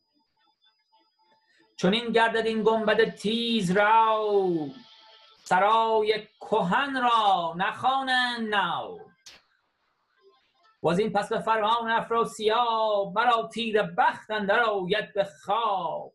چون 1.76 1.94
این 1.94 2.12
گردد 2.12 2.46
این 2.46 2.64
گنبد 2.64 3.10
تیز 3.10 3.72
راو. 3.72 4.74
سرای 5.44 6.28
کهن 6.42 7.02
را 7.02 7.54
نخوانند 7.58 8.56
نو 8.56 9.00
و 10.88 10.90
از 10.90 11.00
این 11.00 11.14
پس 11.14 11.30
به 11.30 11.40
فرمان 11.40 11.92
افراسیاب 11.92 13.20
مرا 13.20 13.50
تیر 13.54 13.82
بخت 13.82 14.32
اندر 14.32 14.60
آید 14.60 15.14
به 15.14 15.24
خواب. 15.24 16.14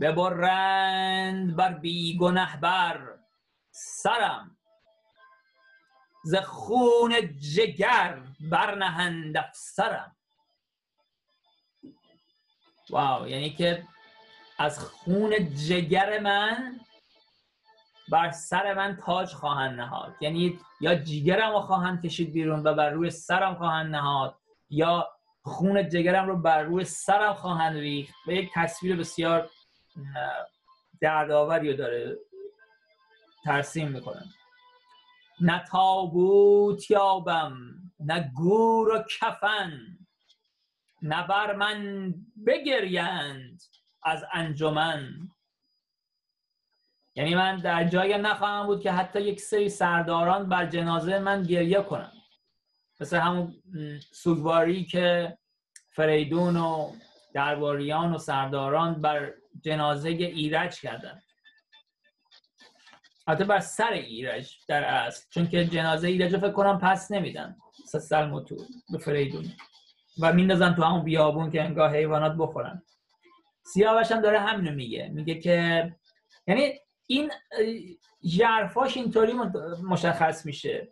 ببرند 0.00 1.56
بر 1.56 1.72
بیگنه 1.72 2.60
بر 2.60 3.18
سرم 3.70 4.56
ز 6.24 6.34
خون 6.34 7.14
جگر 7.54 8.22
برنهند 8.40 9.36
افسرم. 9.36 10.16
واو 12.90 13.28
یعنی 13.28 13.50
که 13.50 13.84
از 14.58 14.78
خون 14.78 15.54
جگر 15.54 16.18
من 16.18 16.80
بر 18.10 18.30
سر 18.30 18.74
من 18.74 18.96
تاج 18.96 19.32
خواهند 19.32 19.80
نهاد. 19.80 20.14
یعنی 20.20 20.58
یا 20.80 20.94
جیگرم 20.94 21.52
رو 21.52 21.60
خواهند 21.60 22.02
کشید 22.02 22.32
بیرون 22.32 22.62
و 22.66 22.74
بر 22.74 22.90
روی 22.90 23.10
سرم 23.10 23.54
خواهند 23.54 23.94
نهاد 23.94 24.34
یا 24.70 25.08
خون 25.42 25.88
جگرم 25.88 26.26
رو 26.26 26.36
بر 26.36 26.62
روی 26.62 26.84
سرم 26.84 27.34
خواهند 27.34 27.76
ریخت 27.76 28.14
و 28.26 28.32
یک 28.32 28.50
تصویر 28.54 28.96
بسیار 28.96 29.50
دردآوری 31.00 31.70
رو 31.70 31.76
داره 31.76 32.18
ترسیم 33.44 33.88
می‌کنن 33.88 34.24
نه 35.40 35.64
تابوت 35.70 36.90
یابم 36.90 37.56
نه 38.00 38.30
گور 38.36 38.88
و 38.88 39.04
کفن 39.20 39.98
نه 41.02 41.26
بر 41.26 41.54
من 41.54 42.14
بگریند 42.46 43.62
از 44.02 44.24
انجمن. 44.32 45.28
یعنی 47.14 47.34
من 47.34 47.56
در 47.56 47.84
جایی 47.84 48.18
نخواهم 48.18 48.66
بود 48.66 48.82
که 48.82 48.92
حتی 48.92 49.20
یک 49.20 49.40
سری 49.40 49.68
سرداران 49.68 50.48
بر 50.48 50.66
جنازه 50.66 51.18
من 51.18 51.42
گریه 51.42 51.82
کنن 51.82 52.12
مثل 53.00 53.16
همون 53.16 53.54
سوگواری 54.12 54.84
که 54.84 55.38
فریدون 55.90 56.56
و 56.56 56.92
درباریان 57.34 58.12
و 58.12 58.18
سرداران 58.18 59.00
بر 59.00 59.34
جنازه 59.60 60.08
ایرج 60.08 60.80
کردن. 60.80 61.22
حتی 63.28 63.44
بر 63.44 63.60
سر 63.60 63.92
ایرج 63.92 64.56
در 64.68 64.84
اصل 64.84 65.26
چون 65.30 65.48
که 65.48 65.64
جنازه 65.64 66.08
ایرج 66.08 66.36
فکر 66.36 66.50
کنم 66.50 66.78
پس 66.78 67.10
نمیدن. 67.10 67.56
سلم 67.86 68.44
تو 68.44 68.56
به 68.92 68.98
فریدون. 68.98 69.44
و 70.20 70.32
میندازن 70.32 70.74
تو 70.74 70.82
همون 70.82 71.04
بیابون 71.04 71.50
که 71.50 71.62
انگاه 71.62 71.92
حیوانات 71.96 72.36
بخورن. 72.38 72.82
سیاوش 73.64 74.12
هم 74.12 74.20
داره 74.20 74.40
همینو 74.40 74.74
میگه. 74.74 75.08
میگه 75.08 75.34
که 75.34 75.90
یعنی 76.46 76.72
این 77.10 77.30
جرفاش 78.26 78.96
اینطوری 78.96 79.32
مشخص 79.82 80.46
میشه 80.46 80.88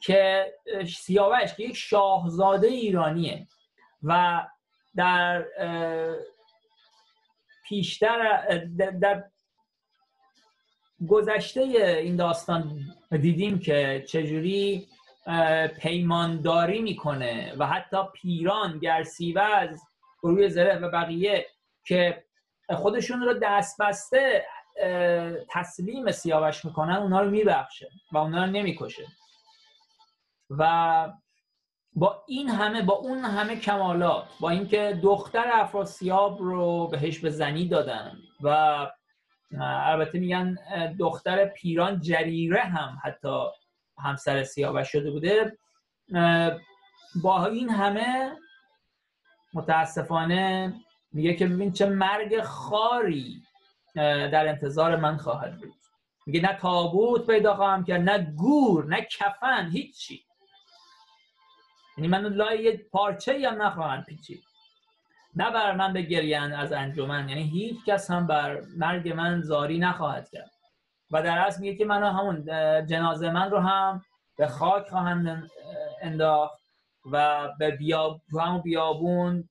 که 0.00 0.52
سیاوش 0.96 1.54
که 1.54 1.62
یک 1.62 1.76
شاهزاده 1.76 2.66
ایرانیه 2.66 3.46
و 4.02 4.42
در 4.96 5.44
پیشتر 7.68 8.58
در 9.00 9.24
گذشته 11.08 11.60
این 11.60 12.16
داستان 12.16 12.80
دیدیم 13.10 13.58
که 13.58 14.04
چجوری 14.08 14.88
پیمانداری 15.80 16.82
می‌کنه 16.82 17.54
و 17.58 17.66
حتی 17.66 17.96
پیران 18.14 18.78
گرسیوز 18.78 19.80
گروه 20.22 20.48
زره 20.48 20.78
و 20.78 20.90
بقیه 20.90 21.46
که 21.84 22.24
خودشون 22.70 23.20
رو 23.20 23.34
دست 23.42 23.82
بسته 23.82 24.44
تسلیم 25.50 26.10
سیاوش 26.10 26.64
می‌کنن 26.64 26.94
اونا 26.94 27.20
رو 27.20 27.30
میبخشه 27.30 27.90
و 28.12 28.18
اونا 28.18 28.44
رو 28.44 28.50
نمی‌کشه. 28.50 29.06
و 30.50 31.12
با 31.94 32.24
این 32.28 32.48
همه 32.48 32.82
با 32.82 32.94
اون 32.94 33.18
همه 33.18 33.56
کمالات 33.56 34.28
با 34.40 34.50
اینکه 34.50 35.00
دختر 35.02 35.50
افراسیاب 35.52 36.38
رو 36.38 36.86
بهش 36.86 37.18
به 37.18 37.30
زنی 37.30 37.68
دادن 37.68 38.16
و 38.40 38.48
البته 39.60 40.18
میگن 40.18 40.56
دختر 40.98 41.44
پیران 41.44 42.00
جریره 42.00 42.60
هم 42.60 42.98
حتی 43.04 43.44
همسر 43.98 44.42
سیاوش 44.42 44.92
شده 44.92 45.10
بوده. 45.10 45.58
با 47.22 47.46
این 47.46 47.70
همه 47.70 48.36
متاسفانه 49.54 50.74
میگه 51.12 51.34
که 51.34 51.46
ببین 51.46 51.72
چه 51.72 51.86
مرگ 51.86 52.42
خاری 52.42 53.42
در 53.94 54.48
انتظار 54.48 54.96
من 54.96 55.16
خواهد 55.16 55.56
بود. 55.56 55.74
میگه 56.26 56.40
نه 56.40 56.58
تابوت 56.58 57.26
پیدا 57.26 57.56
خواهم 57.56 57.84
کرد 57.84 58.00
نه 58.00 58.18
گور 58.18 58.86
نه 58.86 59.06
کفن 59.10 59.70
هیچی. 59.70 60.24
یعنی 61.96 62.08
من 62.08 62.24
لای 62.26 62.62
یه 62.62 62.86
پارچه 62.92 63.48
هم 63.48 63.62
نخواهند 63.62 64.04
پیچید. 64.04 64.42
نه 65.36 65.50
بر 65.50 65.74
من 65.74 65.92
بگریند 65.92 66.52
از 66.52 66.72
انجمن 66.72 67.28
یعنی 67.28 67.42
هیچ 67.42 67.84
کس 67.86 68.10
هم 68.10 68.26
بر 68.26 68.60
مرگ 68.76 69.12
من 69.12 69.40
زاری 69.40 69.78
نخواهد 69.78 70.30
کرد. 70.30 70.50
و 71.10 71.22
در 71.22 71.38
اصل 71.38 71.60
میگه 71.60 71.76
که 71.76 71.84
من 71.84 72.02
همون 72.02 72.44
جنازه 72.86 73.30
من 73.30 73.50
رو 73.50 73.58
هم 73.58 74.04
به 74.36 74.46
خاک 74.46 74.88
خواهند 74.88 75.50
انداخت 76.00 76.62
و 77.12 77.48
به 77.58 77.70
بیاب... 77.70 78.20
همون 78.40 78.60
بیابون 78.60 79.48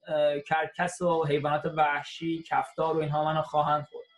کرکس 0.48 1.00
و 1.00 1.24
حیوانات 1.24 1.64
وحشی 1.76 2.44
کفتار 2.48 2.96
و 2.96 3.00
اینها 3.00 3.24
منو 3.24 3.42
خواهند 3.42 3.86
خورد. 3.90 4.11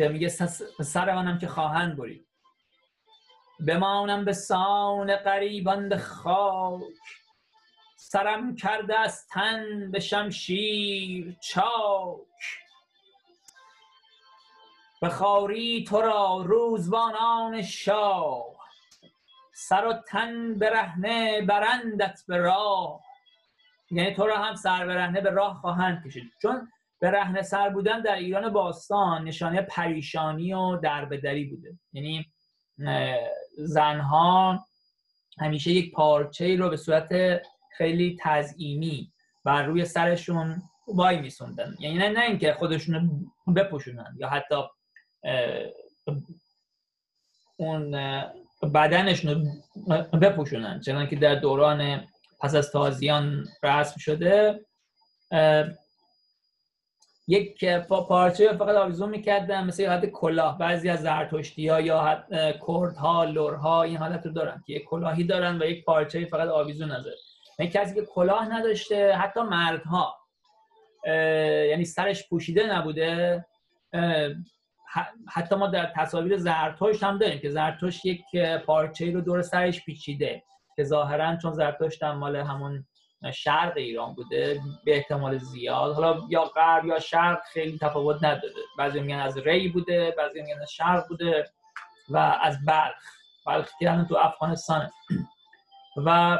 که 0.00 0.08
میگه 0.08 0.28
سر 0.82 1.14
منم 1.14 1.38
که 1.38 1.48
خواهند 1.48 1.96
برید. 1.96 2.26
بمانم 3.66 4.24
به 4.24 4.32
سان 4.32 5.16
قریبان 5.16 5.88
به 5.88 5.98
خاک. 5.98 6.82
سرم 7.96 8.56
کرده 8.56 8.98
از 8.98 9.26
تن 9.26 9.90
به 9.90 10.00
شمشیر 10.00 11.36
چاک. 11.40 12.58
به 15.00 15.08
خاری 15.08 15.84
تو 15.84 16.00
را 16.00 16.42
روزبانان 16.46 17.62
شاه. 17.62 18.44
سر 19.54 19.86
و 19.86 19.92
تن 19.92 20.54
برهنه 20.54 21.42
برندت 21.42 22.20
به 22.28 22.36
راه. 22.36 23.00
یعنی 23.90 24.14
تو 24.14 24.26
را 24.26 24.38
هم 24.38 24.54
سر 24.54 24.86
برهنه 24.86 25.20
به 25.20 25.30
راه 25.30 25.54
خواهند 25.60 26.06
کشید. 26.06 26.32
چون 26.42 26.72
برهنه 27.00 27.42
سر 27.42 27.68
بودن 27.68 28.02
در 28.02 28.14
ایران 28.14 28.52
باستان 28.52 29.24
نشانه 29.24 29.62
پریشانی 29.62 30.52
و 30.52 30.76
دربدری 30.76 31.44
بوده. 31.44 31.78
یعنی 31.92 32.26
زنها 33.58 34.64
همیشه 35.38 35.70
یک 35.70 35.92
پارچه 35.92 36.56
رو 36.56 36.70
به 36.70 36.76
صورت 36.76 37.42
خیلی 37.76 38.18
تزئینی 38.20 39.12
بر 39.44 39.62
روی 39.62 39.84
سرشون 39.84 40.62
وای 40.88 41.20
میسوندن. 41.20 41.74
یعنی 41.78 41.98
نه 41.98 42.08
نه 42.08 42.20
اینکه 42.20 42.52
خودشون 42.52 43.26
بپوشونن 43.56 44.16
یا 44.18 44.28
حتی 44.28 44.54
اون 47.56 47.90
بدنشون 48.74 49.46
رو 49.86 50.18
بپوشونن. 50.18 50.80
چنان 50.80 51.08
که 51.08 51.16
در 51.16 51.34
دوران 51.34 52.06
پس 52.40 52.54
از 52.54 52.70
تازیان 52.70 53.46
رسم 53.62 53.94
شده 53.98 54.60
یک 57.28 57.64
پارچه 57.88 58.52
فقط 58.52 58.76
آویزون 58.76 59.10
می‌کردن 59.10 59.64
مثل 59.64 59.86
حالت 59.86 60.06
کلاه. 60.06 60.58
بعضی 60.58 60.88
از 60.88 61.00
زرتشتی 61.00 61.68
ها 61.68 61.80
یا 61.80 62.24
کردها 62.66 63.24
لورها 63.24 63.82
این 63.82 63.96
حالت 63.96 64.26
رو 64.26 64.32
دارن 64.32 64.62
که 64.66 64.72
یک 64.72 64.84
کلاهی 64.84 65.24
دارن 65.24 65.62
و 65.62 65.64
یک 65.64 65.84
پارچه 65.84 66.24
فقط 66.24 66.48
آویزون 66.48 66.92
نداره 66.92 67.16
یعنی 67.58 67.72
کسی 67.72 67.94
که 67.94 68.02
کلاه 68.02 68.52
نداشته 68.52 69.12
حتی 69.12 69.40
مردها. 69.40 70.16
یعنی 71.70 71.84
سرش 71.84 72.28
پوشیده 72.28 72.66
نبوده. 72.66 73.44
حتی 75.28 75.54
ما 75.54 75.66
در 75.66 75.92
تصاویر 75.96 76.36
زرتشت 76.36 77.02
هم 77.02 77.18
داریم 77.18 77.38
که 77.38 77.50
زرتشت 77.50 78.06
یک 78.06 78.22
پارچه 78.66 79.12
رو 79.12 79.20
دور 79.20 79.42
سرش 79.42 79.84
پیچیده. 79.84 80.42
که 80.76 80.84
ظاهرا 80.84 81.36
چون 81.36 81.52
زرتشت 81.52 82.02
هم 82.02 82.18
مال 82.18 82.36
همون 82.36 82.86
شرق 83.34 83.72
ایران 83.76 84.14
بوده 84.14 84.60
به 84.84 84.96
احتمال 84.96 85.38
زیاد. 85.38 85.94
حالا 85.94 86.22
یا 86.28 86.44
غرب 86.44 86.84
یا 86.84 86.98
شرق 86.98 87.42
خیلی 87.52 87.78
تفاوت 87.78 88.24
نداره. 88.24 88.54
بعضی 88.78 89.00
میگن 89.00 89.18
از 89.18 89.38
ری 89.38 89.68
بوده 89.68 90.14
بعضی 90.18 90.42
میگن 90.42 90.62
از 90.62 90.72
شرق 90.72 91.08
بوده 91.08 91.50
و 92.08 92.16
از 92.42 92.64
بلخ. 92.64 93.02
بلخ 93.46 93.70
که 93.78 94.04
تو 94.08 94.16
افغانستانه. 94.16 94.92
و 95.96 96.38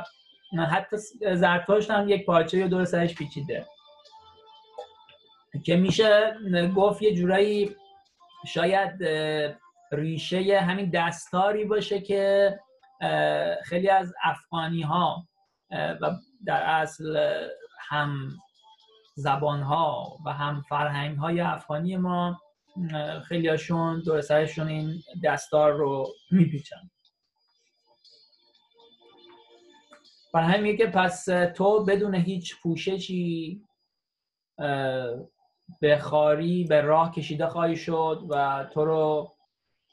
حتی 0.70 0.96
زرتشت 1.34 1.90
هم 1.90 2.08
یک 2.08 2.26
پارچه 2.26 2.68
دور 2.68 2.84
سرش 2.84 3.14
پیچیده. 3.14 3.66
که 5.64 5.76
میشه 5.76 6.36
گفت 6.76 7.02
یه 7.02 7.14
جورایی 7.14 7.76
شاید 8.46 9.04
ریشه 9.92 10.60
همین 10.60 10.90
دستاری 10.90 11.64
باشه 11.64 12.00
که 12.00 12.58
خیلی 13.64 13.88
از 13.88 14.14
افغانی 14.24 14.82
ها 14.82 15.26
و 15.70 16.11
در 16.46 16.62
اصل 16.62 17.16
هم 17.88 18.28
زبان 19.14 19.62
ها 19.62 20.18
و 20.26 20.33
هم 20.33 20.62
فرهنگ 20.68 21.16
های 21.18 21.40
افغانی 21.40 21.96
ما 21.96 22.40
خیلی 23.24 23.48
هاشون 23.48 24.02
دور 24.02 24.20
سرشون 24.20 24.68
این 24.68 25.02
دستار 25.24 25.72
رو 25.72 26.06
میپیچن. 26.30 26.90
برای 30.35 30.52
همین 30.52 30.76
که 30.76 30.87
پس 30.87 31.24
تو 31.56 31.85
بدون 31.85 32.14
هیچ 32.14 32.61
پوششی 32.62 33.62
به 35.80 35.98
خاری 36.00 36.64
به 36.64 36.80
راه 36.80 37.12
کشیده 37.12 37.46
خواهی 37.46 37.76
شد 37.76 38.26
و 38.30 38.64
تو 38.72 38.85
رو 38.85 39.33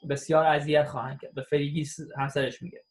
بسیار 0.08 0.44
اذیت 0.44 0.88
خواهند 0.88 1.20
کرد. 1.20 1.34
به 1.34 1.42
فریگیس 1.42 1.98
همسرش 2.16 2.62
میگه. 2.62 2.84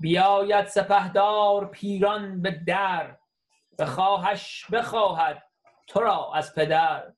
بیاید 0.00 0.66
سپهدار 0.66 1.68
پیران 1.68 2.42
به 2.42 2.50
در 2.50 3.16
به 3.78 3.86
خواهش 3.86 4.66
بخواهد 4.72 5.42
تو 5.86 6.00
را 6.00 6.34
از 6.34 6.54
پدر. 6.54 7.12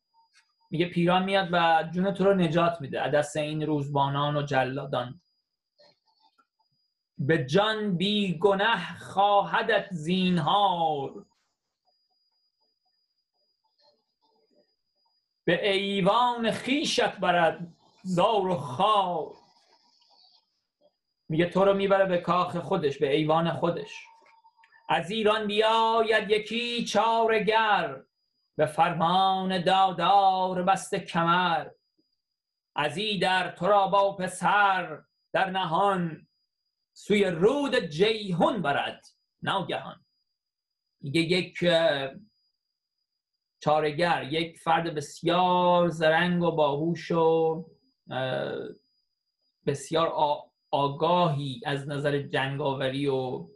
میگه 0.71 0.87
پیران 0.87 1.25
میاد 1.25 1.49
و 1.53 1.89
جون 1.93 2.15
تو 2.15 2.25
رو 2.25 2.35
نجات 2.35 2.81
میده 2.81 3.09
دست 3.09 3.37
این 3.37 3.63
روزبانان 3.63 4.37
و 4.37 4.43
جلادان. 4.43 5.21
به 7.19 7.45
جان 7.47 7.97
بی 7.97 8.39
گنه 8.39 8.99
خواهدت 8.99 9.89
زینهار. 9.91 11.27
به 15.45 15.71
ایوان 15.71 16.51
خیشت 16.51 17.17
برد 17.17 17.67
زار 18.03 18.49
و 18.49 18.55
خار. 18.55 19.44
میگه 21.35 21.47
تو 21.47 21.65
رو 21.65 21.75
می‌بره 21.75 22.07
به 22.07 22.19
کاخ 22.19 22.57
خودش 22.57 22.99
به 22.99 23.17
ایوان 23.17 23.51
خودش. 23.51 24.07
از 24.89 25.11
ایران 25.11 25.47
بیاید 25.47 26.31
یکی 26.31 26.85
چارگر 26.85 28.03
به 28.57 28.67
فرمان 28.67 29.63
دادار 29.63 30.63
بست 30.63 30.95
کمر. 30.95 31.69
از 32.77 32.97
ای 32.97 33.19
در 33.19 33.51
تو 33.51 33.67
را 33.67 33.89
با 33.89 34.17
پسر 34.17 35.03
در 35.33 35.51
نهان 35.51 36.29
سوی 36.93 37.25
رود 37.25 37.77
جیهون 37.79 38.63
برد 38.63 39.05
ناگهان. 39.43 40.05
میگه 41.01 41.21
یک 41.21 41.59
چارگر 43.61 44.23
یک 44.23 44.59
فرد 44.59 44.95
بسیار 44.95 45.89
زرنگ 45.89 46.43
و 46.43 46.51
باهوش 46.51 47.11
و 47.11 47.65
بسیار 49.67 50.09
آگاهی 50.75 51.61
از 51.67 51.89
نظر 51.89 52.19
جنگاوری 52.19 53.07
و 53.07 53.47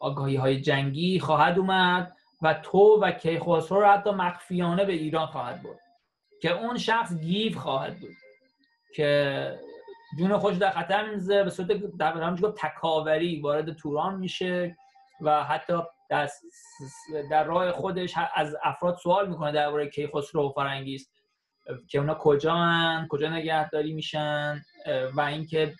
آگاهی 0.00 0.36
های 0.36 0.60
جنگی 0.60 1.20
خواهد 1.20 1.58
اومد 1.58 2.12
و 2.42 2.54
تو 2.54 3.00
و 3.02 3.10
کیخسرو 3.10 3.80
رو 3.80 3.86
حتی 3.86 4.10
مخفیانه 4.10 4.84
به 4.84 4.92
ایران 4.92 5.26
خواهد 5.26 5.62
بود 5.62 5.78
که 6.42 6.50
اون 6.50 6.78
شخص 6.78 7.18
گیو 7.18 7.58
خواهد 7.58 8.00
بود. 8.00 8.16
که 8.94 9.58
جون 10.18 10.38
خوش 10.38 10.56
در 10.56 10.70
خطر 10.70 11.10
میزه 11.10 11.44
به 11.44 11.50
صورت 11.50 11.68
در 11.98 12.34
تکاوری 12.56 13.40
وارد 13.40 13.72
توران 13.72 14.18
میشه 14.18 14.76
و 15.20 15.44
حتی 15.44 15.78
در, 16.10 16.28
در 17.30 17.44
راه 17.44 17.72
خودش 17.72 18.14
از 18.34 18.56
افراد 18.62 18.96
سوال 18.96 19.28
می‌کنه 19.28 19.52
درباره 19.52 19.88
کیخسرو 19.88 20.48
و 20.48 20.52
فرنگیست 20.52 21.10
که 21.88 21.98
اونا 21.98 22.14
کجا 22.14 22.54
هن 22.54 23.06
کجا 23.10 23.28
نگهداری 23.28 23.92
میشن 23.92 24.62
و 25.14 25.20
اینکه 25.20 25.74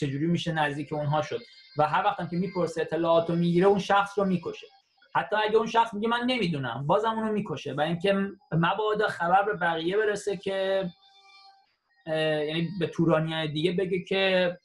چجوری 0.00 0.26
میشه 0.26 0.52
نزدیک 0.52 0.92
اونها 0.92 1.22
شد. 1.22 1.40
و 1.78 1.86
هر 1.88 2.04
وقتم 2.04 2.28
که 2.28 2.36
می‌پرسه 2.36 2.80
اطلاعات 2.80 3.30
رو 3.30 3.36
می‌گیره 3.36 3.66
اون 3.66 3.78
شخص 3.78 4.18
رو 4.18 4.24
می‌کشه. 4.24 4.66
حتی 5.14 5.36
اگه 5.36 5.56
اون 5.56 5.66
شخص 5.66 5.94
میگه 5.94 6.08
من 6.08 6.20
نمی‌دونم 6.26 6.86
بازم 6.86 7.10
اونو 7.10 7.32
می‌کشه. 7.32 7.72
و 7.72 7.80
اینکه 7.80 8.14
مبادا 8.52 9.08
خبر 9.08 9.42
به 9.42 9.52
بقیه 9.52 9.96
برسه 9.96 10.36
که 10.36 10.90
یعنی 12.06 12.68
به 12.80 12.86
تورانی 12.86 13.48
دیگه 13.48 13.72
بگه 13.72 14.04
که 14.04 14.58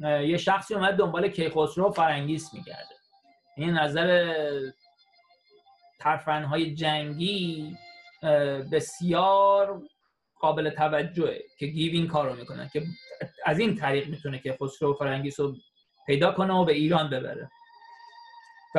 یه 0.00 0.36
شخصی 0.36 0.74
اومد 0.74 0.94
دنبال 0.94 1.28
کیخسرو 1.28 1.90
فرنگیس 1.90 2.54
میگرده. 2.54 2.94
این 3.56 3.70
نظر 3.70 4.34
ترفنهای 6.00 6.74
جنگی 6.74 7.76
بسیار 8.72 9.82
قابل 10.40 10.70
توجهه 10.70 11.42
که 11.58 11.66
گیو 11.66 11.92
این 11.92 12.08
کار 12.08 12.36
رو 12.36 12.66
که 12.72 12.82
از 13.44 13.58
این 13.58 13.74
طریق 13.74 14.08
می‌تونه 14.08 14.38
که 14.38 14.56
خسرو 14.62 14.94
فرنگیس 14.94 15.40
رو 15.40 15.56
پیدا 16.06 16.32
کنه 16.32 16.54
و 16.54 16.64
به 16.64 16.72
ایران 16.72 17.10
ببره. 17.10 17.50
و 18.74 18.78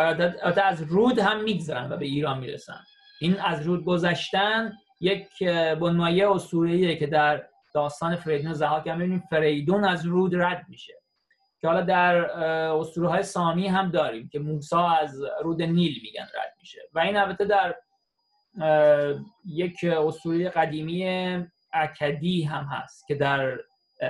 از 0.63 0.82
رود 0.82 1.20
هم 1.20 1.43
میگذرن 1.43 1.91
و 1.91 1.98
به 1.98 2.06
ایران 2.06 2.39
می‌رسن. 2.39 2.80
این 3.22 3.39
از 3.39 3.67
رود 3.67 3.86
گذشتن 3.86 4.74
یک 5.02 5.43
بنمایه 5.80 6.32
اسطوره‌ایه 6.32 6.96
که 6.96 7.08
در 7.08 7.48
داستان 7.74 8.15
فریدون 8.15 8.54
زهاک 8.54 8.88
هم 8.88 8.98
می‌بینیم. 8.98 9.24
فریدون 9.30 9.86
از 9.86 10.06
رود 10.06 10.36
رد 10.36 10.65
میشه. 10.70 10.93
که 11.62 11.67
حالا 11.67 11.82
در 11.82 12.15
اسطوره 12.72 13.10
های 13.10 13.24
سامی 13.24 13.67
هم 13.67 13.91
داریم 13.91 14.30
که 14.30 14.39
موسا 14.39 14.88
از 14.88 15.24
رود 15.43 15.62
نیل 15.62 16.00
میگن 16.04 16.22
رد 16.24 16.54
میشه. 16.60 16.82
و 16.93 17.00
این 17.00 17.17
البته 17.17 17.46
در 17.46 17.76
یک 19.46 19.84
اسطوره 19.84 20.50
قدیمی 20.50 21.06
اکدی 21.74 22.43
هم 22.43 22.63
هست 22.63 23.08
که 23.08 23.15
در 23.15 23.58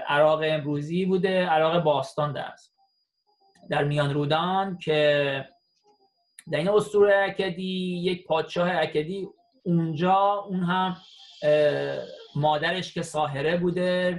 عراق 0.07 0.41
امروزی 0.43 1.05
بوده 1.05 1.45
عراق 1.45 1.83
باستان 1.83 2.33
درست 2.33 2.73
در 3.69 3.83
میان 3.83 4.13
رودان 4.13 4.77
که 4.77 5.45
در 6.51 6.57
این 6.57 6.69
اسطوره 6.69 7.25
اکدی 7.29 8.01
یک 8.03 8.27
پادشاه 8.27 8.69
اکدی 8.75 9.27
اونجا 9.63 10.45
اون 10.49 10.63
هم 10.63 10.97
مادرش 12.35 12.93
که 12.93 13.01
ساهره 13.01 13.57
بوده 13.57 14.17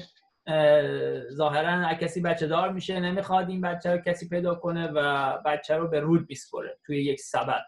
ظاهرا 1.32 1.94
کسی 1.94 2.20
بچه 2.20 2.46
دار 2.46 2.72
میشه 2.72 3.00
نمی‌خواد 3.00 3.48
این 3.48 3.60
بچه 3.60 3.92
رو 3.92 3.98
کسی 3.98 4.28
پیدا 4.28 4.54
کنه 4.54 4.86
و 4.94 5.38
بچه 5.44 5.76
رو 5.76 5.88
به 5.88 6.00
رود 6.00 6.26
بیسپره 6.26 6.78
توی 6.86 7.04
یک 7.04 7.20
سبد. 7.20 7.64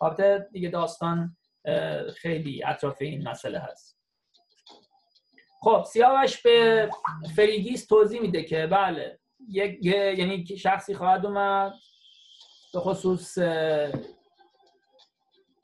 البته 0.00 0.48
دیگه 0.52 0.68
داستان 0.68 1.36
خیلی 2.16 2.64
اطراف 2.64 2.96
این 3.00 3.28
مسئله 3.28 3.58
هست. 3.58 3.98
خب 5.60 5.84
سیاوش 5.86 6.42
به 6.42 6.90
فریگیس 7.36 7.86
توضیح 7.86 8.20
میده 8.20 8.42
که 8.42 8.66
بله 8.66 9.18
یک 9.48 9.84
یعنی 9.84 10.46
شخصی 10.46 10.94
خواهد 10.94 11.26
اومد 11.26 11.72
به 12.72 12.80
خصوص 12.80 13.38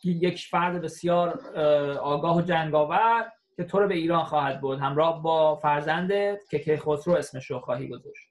یک 0.05 0.47
فرد 0.47 0.83
بسیار 0.83 1.57
آگاه 1.99 2.37
و 2.37 2.43
جنگاور 2.43 3.33
که 3.57 3.65
تو 3.65 3.79
رو 3.79 3.89
به 3.89 3.95
ایران 3.95 4.25
خواهد 4.25 4.61
بود 4.61 4.79
همراه 4.79 5.23
با 5.23 5.57
فرزندت 5.57 6.41
که 6.51 6.59
که 6.59 6.77
خسرو 6.77 7.15
اسمش 7.15 7.51
رو 7.51 7.61
خواهی 7.61 7.89
گذاشت. 7.89 8.29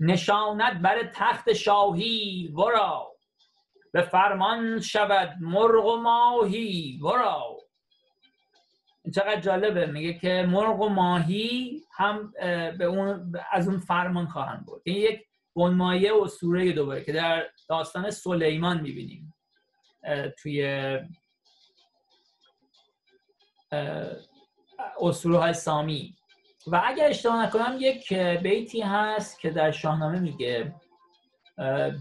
نشانت 0.00 0.72
بر 0.82 1.10
تخت 1.14 1.52
شاهی 1.52 2.52
ورا. 2.56 3.13
به 3.94 4.02
فرمان 4.02 4.80
شود 4.80 5.36
مرغ 5.40 5.86
و 5.86 5.96
ماهی. 5.96 7.00
این 9.04 9.12
چقدر 9.14 9.40
جالبه. 9.40 9.86
میگه 9.86 10.14
که 10.14 10.46
مرغ 10.48 10.80
و 10.80 10.88
ماهی 10.88 11.82
هم 11.92 12.32
به 12.78 12.84
اون 12.84 13.32
از 13.52 13.68
اون 13.68 13.78
فرمان 13.78 14.26
خواهند 14.26 14.66
بود 14.66 14.82
این 14.84 14.96
یک 14.96 15.20
بنمایه 15.56 16.12
و 16.12 16.26
سوره 16.26 16.72
دوباره 16.72 17.04
که 17.04 17.12
در 17.12 17.46
داستان 17.68 18.10
سلیمان 18.10 18.80
می‌بینیم. 18.80 19.34
توی 20.38 20.98
اسطوره 25.00 25.38
های 25.38 25.52
سامی. 25.52 26.14
و 26.66 26.82
اگر 26.84 27.08
اشتباه 27.08 27.46
نکنم 27.46 27.76
یک 27.80 28.12
بیتی 28.12 28.80
هست 28.80 29.40
که 29.40 29.50
در 29.50 29.70
شاهنامه 29.70 30.20
میگه 30.20 30.74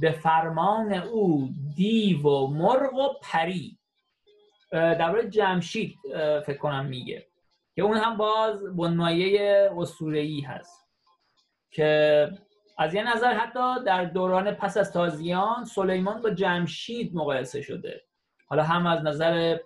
به 0.01 0.11
فرمان 0.23 0.93
او 0.93 1.49
دیو 1.75 2.21
و 2.21 2.47
مرغ 2.47 2.93
و 2.93 3.07
پری. 3.21 3.79
درباره 4.71 5.29
جمشید 5.29 5.95
فکر 6.45 6.57
کنم 6.57 6.85
میگه. 6.85 7.27
که 7.75 7.81
اون 7.81 7.97
هم 7.97 8.17
باز 8.17 8.75
بنمایه 8.77 9.71
اسطوره‌ای 9.77 10.39
هست. 10.41 10.87
که 11.71 12.31
از 12.77 12.93
یه 12.93 13.13
نظر 13.13 13.33
حتی 13.33 13.83
در 13.85 14.05
دوران 14.05 14.51
پس 14.51 14.77
از 14.77 14.93
تازیان 14.93 15.65
سلیمان 15.65 16.21
با 16.21 16.29
جمشید 16.29 17.15
مقایسه 17.15 17.61
شده. 17.61 18.01
حالا 18.47 18.63
هم 18.63 18.87
از 18.87 19.03
نظر 19.03 19.57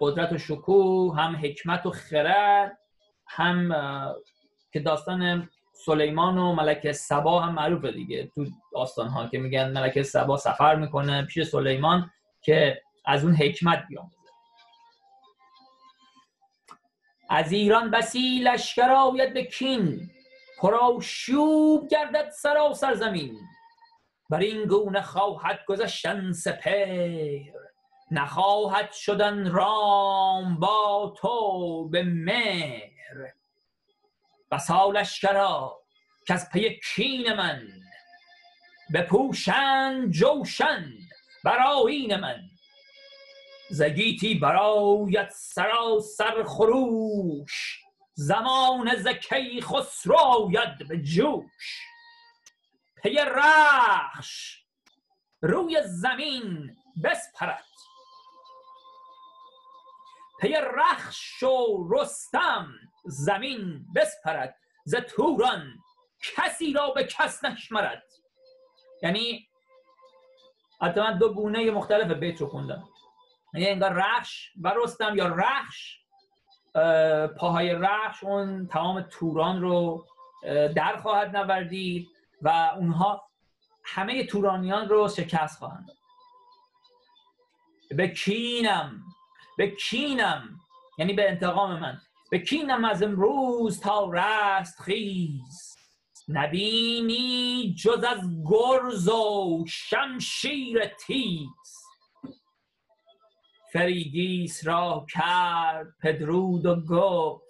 قدرت 0.00 0.32
و 0.32 0.38
شکوه 0.38 1.16
هم 1.16 1.36
حکمت 1.36 1.86
و 1.86 1.90
خرد 1.90 2.78
هم 3.26 3.74
که 4.72 4.80
داستان 4.80 5.50
سلیمان 5.74 6.38
و 6.38 6.52
ملک 6.52 6.92
سبا 6.92 7.40
هم 7.40 7.54
معروفه 7.54 7.92
دیگه. 7.92 8.30
تو 8.34 8.46
داستان 8.72 9.08
ها 9.08 9.28
که 9.28 9.38
میگن 9.38 9.70
ملک 9.70 10.02
سبا 10.02 10.36
سفر 10.36 10.76
می‌کنه 10.76 11.22
پیش 11.22 11.48
سلیمان 11.48 12.10
که 12.42 12.82
از 13.04 13.24
اون 13.24 13.34
حکمت 13.34 13.84
بیاموزه. 13.88 14.16
از 17.30 17.52
ایران 17.52 17.90
بسی 17.90 18.40
لشکر 18.44 18.90
آید 18.90 19.34
به 19.34 19.44
کین 19.44 20.10
پرآشوب 20.58 21.88
گردد 21.88 22.30
سراسر 22.30 22.94
زمین 22.94 23.38
بر 24.30 24.38
این 24.38 24.64
گونه 24.64 25.02
خواهد 25.02 25.60
گذشتن 25.66 26.32
سپیر 26.32 27.52
نخواهد 28.10 28.92
شدن 28.92 29.50
رام 29.50 30.60
با 30.60 31.14
تو 31.18 31.88
به 31.88 32.02
مهر. 32.02 33.32
بسا 34.54 34.90
لشکرا 34.90 35.82
که 36.26 36.34
از 36.34 36.50
پی 36.50 36.80
کین 36.94 37.32
من. 37.32 37.68
بپوشند 38.94 40.10
جوشن 40.10 40.92
بر 41.44 41.58
آیین 41.58 42.16
من. 42.16 42.42
زگیتی 43.70 44.34
برایت 44.34 45.30
سراسر 45.30 46.44
خروش 46.44 47.80
زمان 48.14 48.96
زکی 48.96 49.60
خسرو 49.60 50.18
آید 50.18 50.88
به 50.88 50.98
جوش. 50.98 51.80
پی 53.02 53.16
رخش 53.26 54.64
روی 55.42 55.82
زمین 55.84 56.76
بسپرد. 57.04 57.64
پی 60.40 60.54
رخش 60.76 61.42
و 61.42 61.88
رستم 61.90 62.74
زمین 63.04 63.86
بسپرد 63.94 64.56
ز 64.84 64.94
توران 64.94 65.78
کسی 66.36 66.72
را 66.72 66.90
به 66.90 67.04
کس 67.04 67.44
نشمرد. 67.44 68.02
یعنی 69.02 69.48
حتی 70.80 71.00
من 71.00 71.18
دو 71.18 71.34
گونه 71.34 71.70
مختلف 71.70 72.10
بیت 72.10 72.40
رو 72.40 72.46
خوندم. 72.46 72.88
یعنی 73.54 73.68
انگار 73.68 73.92
رخش 73.92 74.50
و 74.60 74.74
رستم 74.76 75.16
یا 75.16 75.26
رخش 75.26 75.98
پاهای 77.36 77.72
رخش 77.72 78.24
اون 78.24 78.66
تمام 78.66 79.02
توران 79.02 79.60
رو 79.60 80.06
در 80.76 80.96
خواهد 80.96 81.36
نوردید 81.36 82.08
و 82.42 82.70
اونها 82.76 83.28
همه 83.84 84.26
تورانیان 84.26 84.88
رو 84.88 85.08
شکست 85.08 85.58
خواهند 85.58 85.90
به 87.90 88.08
کینم 88.08 89.02
به 89.58 89.70
کینم 89.70 90.60
یعنی 90.98 91.12
به 91.12 91.30
انتقام 91.30 91.80
من. 91.80 92.00
به 92.30 92.38
کینم 92.38 92.84
از 92.84 93.02
امروز 93.02 93.80
تا 93.80 94.10
رست 94.12 94.80
خیز. 94.80 95.76
نبینی 96.28 97.74
جز 97.78 98.04
از 98.04 98.18
گرز 98.44 99.08
و 99.08 99.64
شمشیر 99.68 100.86
تیز. 100.86 101.84
فریگیس 103.72 104.66
را 104.66 105.06
کرد 105.10 105.94
پدرود 106.02 106.66
و 106.66 106.80
گفت 106.80 107.44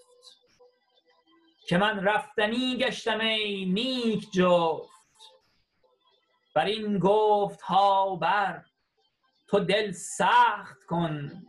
که 1.69 1.79
من 1.79 2.05
رفتنی 2.05 2.77
گشتم 2.77 3.21
ای 3.21 3.65
نیک 3.65 4.31
جفت. 4.33 4.95
بر 6.55 6.65
این 6.65 6.99
گفت 6.99 7.61
ها 7.61 8.17
بر 8.17 8.65
تو 9.47 9.61
دل 9.61 9.93
سخت 9.93 10.85
کن. 10.85 11.47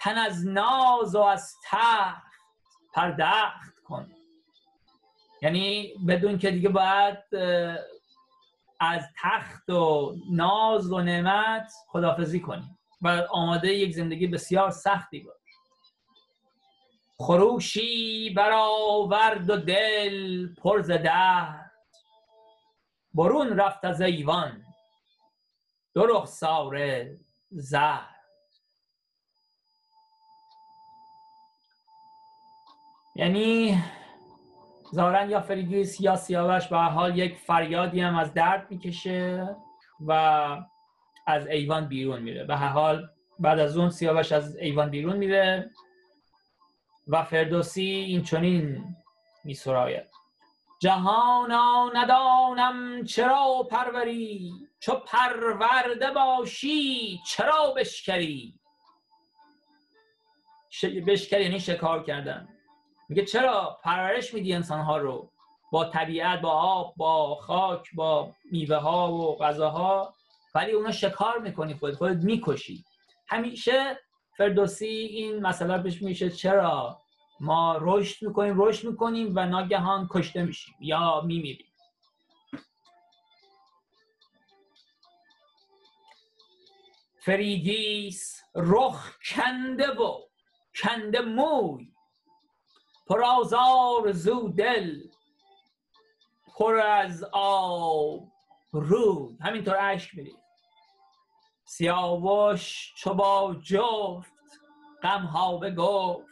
تن 0.00 0.18
از 0.18 0.46
ناز 0.46 1.14
و 1.14 1.20
از 1.20 1.56
تخت 1.70 2.32
پردخت 2.92 3.78
کن. 3.84 4.12
یعنی 5.42 5.94
بدون 6.08 6.38
که 6.38 6.50
دیگه 6.50 6.68
باید 6.68 7.18
از 8.80 9.04
تخت 9.22 9.70
و 9.70 10.16
ناز 10.30 10.92
و 10.92 11.00
نعمت 11.00 11.72
خدافزی 11.88 12.40
کنیم 12.40 12.78
و 13.02 13.26
آماده 13.30 13.68
یک 13.68 13.94
زندگی 13.94 14.26
بسیار 14.26 14.70
سختی 14.70 15.20
باش. 15.20 15.34
خروشی 17.18 18.30
برآورد 18.36 19.50
و 19.50 19.56
دل 19.56 20.46
پر 20.54 20.82
ز 20.82 20.90
درد. 20.90 21.72
برون 23.14 23.56
رفت 23.56 23.84
از 23.84 24.00
ایوان 24.00 24.64
دو 25.94 26.06
رخسار 26.06 27.06
زرد. 27.50 28.09
یعنی 33.14 33.82
زارن 34.92 35.30
یا 35.30 35.40
فریگیس 35.40 36.00
یا 36.00 36.16
سیاوش 36.16 36.68
به 36.68 36.78
حال 36.78 37.18
یک 37.18 37.36
فریادی 37.36 38.00
هم 38.00 38.16
از 38.16 38.34
درد 38.34 38.70
می‌کشه 38.70 39.56
و 40.06 40.12
از 41.26 41.46
ایوان 41.46 41.88
بیرون 41.88 42.22
میره. 42.22 42.44
به 42.44 42.56
هر 42.56 42.68
حال 42.68 43.08
بعد 43.38 43.58
از 43.58 43.76
اون 43.76 43.90
سیاوش 43.90 44.32
از 44.32 44.56
ایوان 44.56 44.90
بیرون 44.90 45.16
میره 45.16 45.70
و 47.08 47.24
فردوسی 47.24 47.82
این 47.82 48.22
چنین 48.22 48.84
میسراید. 49.44 50.10
جهانا 50.80 51.90
ندانم 51.94 53.04
چرا 53.04 53.68
پروری 53.70 54.52
چو 54.80 54.94
پرورده 54.94 56.10
باشی 56.10 57.20
چرا 57.26 57.74
بشکری. 57.76 58.54
ش... 60.70 60.84
بشکری 60.84 61.44
یعنی 61.44 61.60
شکار 61.60 62.02
کردن. 62.02 62.48
میگه 63.10 63.24
چرا 63.24 63.78
پرورش 63.82 64.34
میدی 64.34 64.54
انسان 64.54 64.80
ها 64.80 64.98
رو؟ 64.98 65.30
با 65.72 65.84
طبیعت 65.84 66.40
با 66.40 66.50
آب 66.50 66.94
با 66.96 67.34
خاک 67.34 67.94
با 67.94 68.34
میوه 68.52 68.76
ها 68.76 69.12
و 69.12 69.38
غذاها. 69.38 70.14
ولی 70.54 70.72
اونا 70.72 70.90
شکار 70.92 71.38
می‌کنی 71.38 71.74
خود 71.74 71.94
خودت 71.94 72.24
می‌کشی. 72.24 72.84
همیشه 73.28 73.98
فردوسی 74.36 74.86
این 74.86 75.40
مسئله 75.40 75.82
پیش 75.82 76.02
میشه 76.02 76.30
چرا 76.30 76.98
ما 77.40 77.78
رشد 77.80 78.26
می‌کنیم 78.26 78.54
رشد 78.62 78.88
می‌کنیم 78.88 79.32
و 79.36 79.46
ناگهان 79.46 80.08
کشته 80.10 80.42
میشیم 80.42 80.74
یا 80.80 81.20
میمیریم. 81.20 81.66
فریگیس 87.20 88.42
رخ 88.54 89.16
کنده 89.34 89.90
و 89.90 90.20
کنده 90.82 91.20
موی. 91.20 91.92
پر 93.10 93.22
آزار 93.22 94.12
زو 94.12 94.48
دل 94.48 95.00
پر 96.56 96.74
از 96.74 97.24
آب 97.32 98.28
رود 98.72 99.38
همینطور 99.40 99.76
اشک 99.80 100.14
میرید 100.14 100.38
سیاوش 101.64 102.94
چو 102.96 103.14
با 103.14 103.56
جفت 103.62 104.32
غم 105.02 105.22
ها 105.22 105.56
بگفت. 105.56 106.26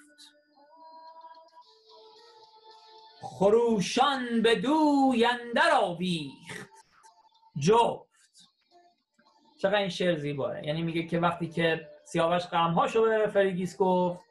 خروشان 3.23 4.43
به 4.43 4.55
دوی 4.55 5.25
اندر 5.25 5.71
آویخت. 5.73 6.69
جفت. 7.59 8.09
چقدر 9.59 9.79
این 9.79 9.89
شعر 9.89 10.17
زیباره 10.17 10.67
یعنی 10.67 10.83
میگه 10.83 11.03
که 11.03 11.19
وقتی 11.19 11.49
که 11.49 11.89
سیاوش 12.05 12.47
غمهاشو 12.47 13.03
به 13.03 13.27
فریگیس 13.27 13.77
گفت 13.77 14.28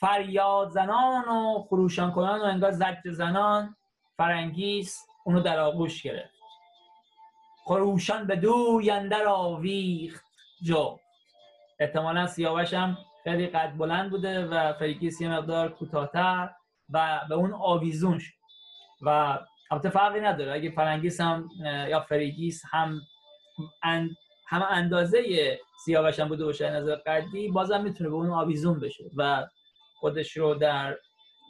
فریاد 0.00 0.70
زنان 0.70 1.28
و 1.28 1.62
خروشان 1.68 2.12
کنان 2.12 2.40
و 2.40 2.44
انگار 2.44 2.70
زجر 2.70 3.10
زنان 3.10 3.76
فرنگیس 4.16 5.06
اونو 5.24 5.40
در 5.40 5.58
آغوش 5.58 6.02
گرفت. 6.02 6.34
خروشان 7.64 8.26
به 8.26 8.36
دوی 8.36 8.90
اندر 8.90 9.26
آویخت 9.26 10.24
جو. 10.62 10.98
احتمالا 11.80 12.26
سیاوش 12.26 12.74
هم 12.74 12.98
خیلی 13.24 13.46
قد 13.46 13.76
بلند 13.76 14.10
بوده 14.10 14.46
و 14.46 14.72
فریگیس 14.72 15.20
یه 15.20 15.30
مقدار 15.30 15.68
کوتاهتر 15.68 16.50
و 16.90 17.20
به 17.28 17.34
اون 17.34 17.52
آویزون 17.52 18.18
شد. 18.18 18.34
و 19.02 19.38
البته 19.70 19.90
فرقی 19.90 20.20
نداره. 20.20 20.52
اگه 20.52 20.70
فرنگیس 20.70 21.20
هم 21.20 21.48
یا 21.88 22.00
فریگیس 22.00 22.62
هم 22.70 23.00
اند 23.82 24.10
همه 24.46 24.64
اندازه 24.64 25.58
سیاوش 25.84 26.20
هم 26.20 26.28
بوده 26.28 26.44
باشه 26.44 26.70
نظر 26.70 26.94
قدی 26.94 27.48
بازم 27.48 27.82
می‌تونه 27.82 28.10
به 28.10 28.16
اون 28.16 28.30
آویزون 28.30 28.80
بشه 28.80 29.04
و 29.16 29.46
خودش 30.00 30.36
رو 30.36 30.54
در 30.54 30.96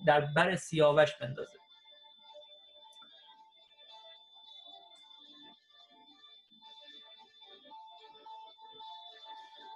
در 0.06 0.20
بر 0.20 0.56
سیاوش 0.56 1.16
بندازه. 1.16 1.58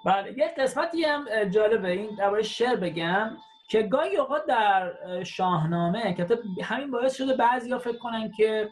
بله 0.04 0.38
یه 0.38 0.54
قسمتی 0.58 1.04
هم 1.04 1.44
جالبه. 1.44 1.90
این 1.90 2.14
درباره 2.16 2.42
شعر 2.42 2.76
بگم 2.76 3.36
که 3.68 3.82
گاهی 3.82 4.16
اوقات 4.16 4.46
در 4.46 4.92
شاهنامه 5.24 6.14
که 6.14 6.38
همین 6.62 6.90
باعث 6.90 7.16
شده 7.16 7.36
بعضی 7.36 7.70
ها 7.70 7.78
فکر 7.78 7.98
کنن 7.98 8.32
که 8.36 8.68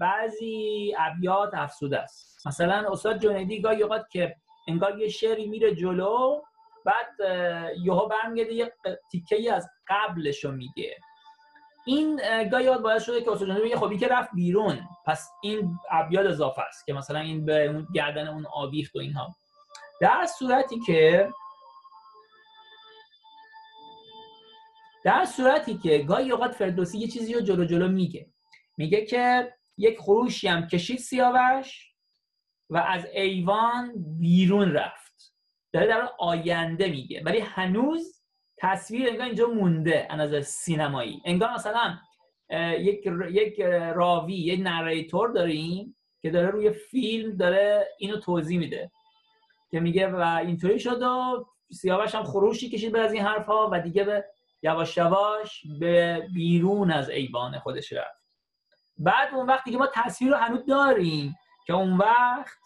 بعضی 0.00 0.94
ابیات 0.98 1.54
افسوده 1.54 1.98
است. 1.98 2.46
مثلا 2.46 2.90
استاد 2.92 3.18
جنیدی 3.18 3.60
گاهی 3.60 3.82
اوقات 3.82 4.10
که 4.10 4.36
انگار 4.68 4.98
یه 4.98 5.08
شعری 5.08 5.46
میره 5.48 5.74
جلو 5.74 6.42
بعد 6.86 7.30
یهو 7.84 8.08
برمیگرده 8.08 8.54
یه 8.54 8.72
تیکه 9.10 9.54
از 9.54 9.68
قبلش 9.88 10.44
رو 10.44 10.52
میگه. 10.52 10.96
این 11.86 12.20
اوقات 12.52 12.82
باعث 12.82 13.04
شده 13.04 13.20
که 13.20 13.46
جنیدی 13.46 13.60
بگه 13.60 13.76
خب 13.76 13.96
که 13.96 14.08
رفت 14.08 14.30
بیرون. 14.34 14.88
پس 15.06 15.30
این 15.42 15.78
ابیات 15.90 16.26
اضافه 16.26 16.62
است 16.62 16.86
که 16.86 16.92
مثلا 16.92 17.18
این 17.20 17.44
به 17.44 17.66
اون 17.66 17.86
گردن 17.94 18.28
اون 18.28 18.46
آویخت 18.52 18.96
و 18.96 18.98
اینها. 18.98 19.34
در 20.00 20.26
صورتی 20.38 20.80
که 20.80 21.30
در 25.04 25.24
صورتی 25.24 25.78
که 25.78 25.98
گاهی 25.98 26.32
اوقات 26.32 26.52
فردوسی 26.52 26.98
یه 26.98 27.08
چیزی 27.08 27.34
رو 27.34 27.40
جلو 27.40 27.64
جلو 27.64 27.88
میگه. 27.88 28.30
میگه 28.76 29.06
که 29.06 29.54
یک 29.76 29.98
خروشی 29.98 30.48
هم 30.48 30.66
کشید 30.66 30.98
سیاوش 30.98 31.94
و 32.70 32.76
از 32.76 33.06
ایوان 33.14 33.92
بیرون 34.18 34.72
رفت. 34.72 34.99
داره 35.72 35.86
در 35.86 36.08
آینده 36.18 36.88
میگه. 36.88 37.22
ولی 37.24 37.38
هنوز 37.38 38.22
تصویر 38.58 39.08
انگار 39.08 39.26
اینجا 39.26 39.46
مونده 39.46 40.06
از 40.10 40.46
سینمایی. 40.46 41.22
انگار 41.24 41.52
مثلا 41.52 41.98
یک 42.78 43.06
یک 43.30 43.60
راوی 43.94 44.34
یک 44.34 44.60
نریتور 44.62 45.28
داریم 45.28 45.96
که 46.22 46.30
داره 46.30 46.48
روی 46.48 46.70
فیلم 46.70 47.36
داره 47.36 47.88
اینو 47.98 48.16
توضیح 48.16 48.58
میده. 48.58 48.90
که 49.70 49.80
میگه 49.80 50.08
و 50.08 50.20
اینطوری 50.20 50.78
شد 50.78 51.02
و 51.02 51.44
سیاوش 51.72 52.14
هم 52.14 52.24
خروشی 52.24 52.70
کشید 52.70 52.92
به 52.92 53.00
از 53.00 53.12
این 53.12 53.22
حرف 53.22 53.46
ها 53.46 53.70
و 53.72 53.80
دیگه 53.80 54.04
به 54.04 54.24
یواش 54.62 54.96
یواش 54.96 55.62
به 55.80 56.28
بیرون 56.34 56.90
از 56.90 57.10
ایوان 57.10 57.58
خودش 57.58 57.92
رفت. 57.92 58.20
بعد 58.98 59.34
اون 59.34 59.46
وقتی 59.46 59.70
که 59.70 59.78
ما 59.78 59.88
تصویر 59.94 60.30
رو 60.30 60.36
هنوز 60.36 60.66
داریم 60.66 61.34
که 61.66 61.72
اون 61.72 61.96
وقت 61.96 62.58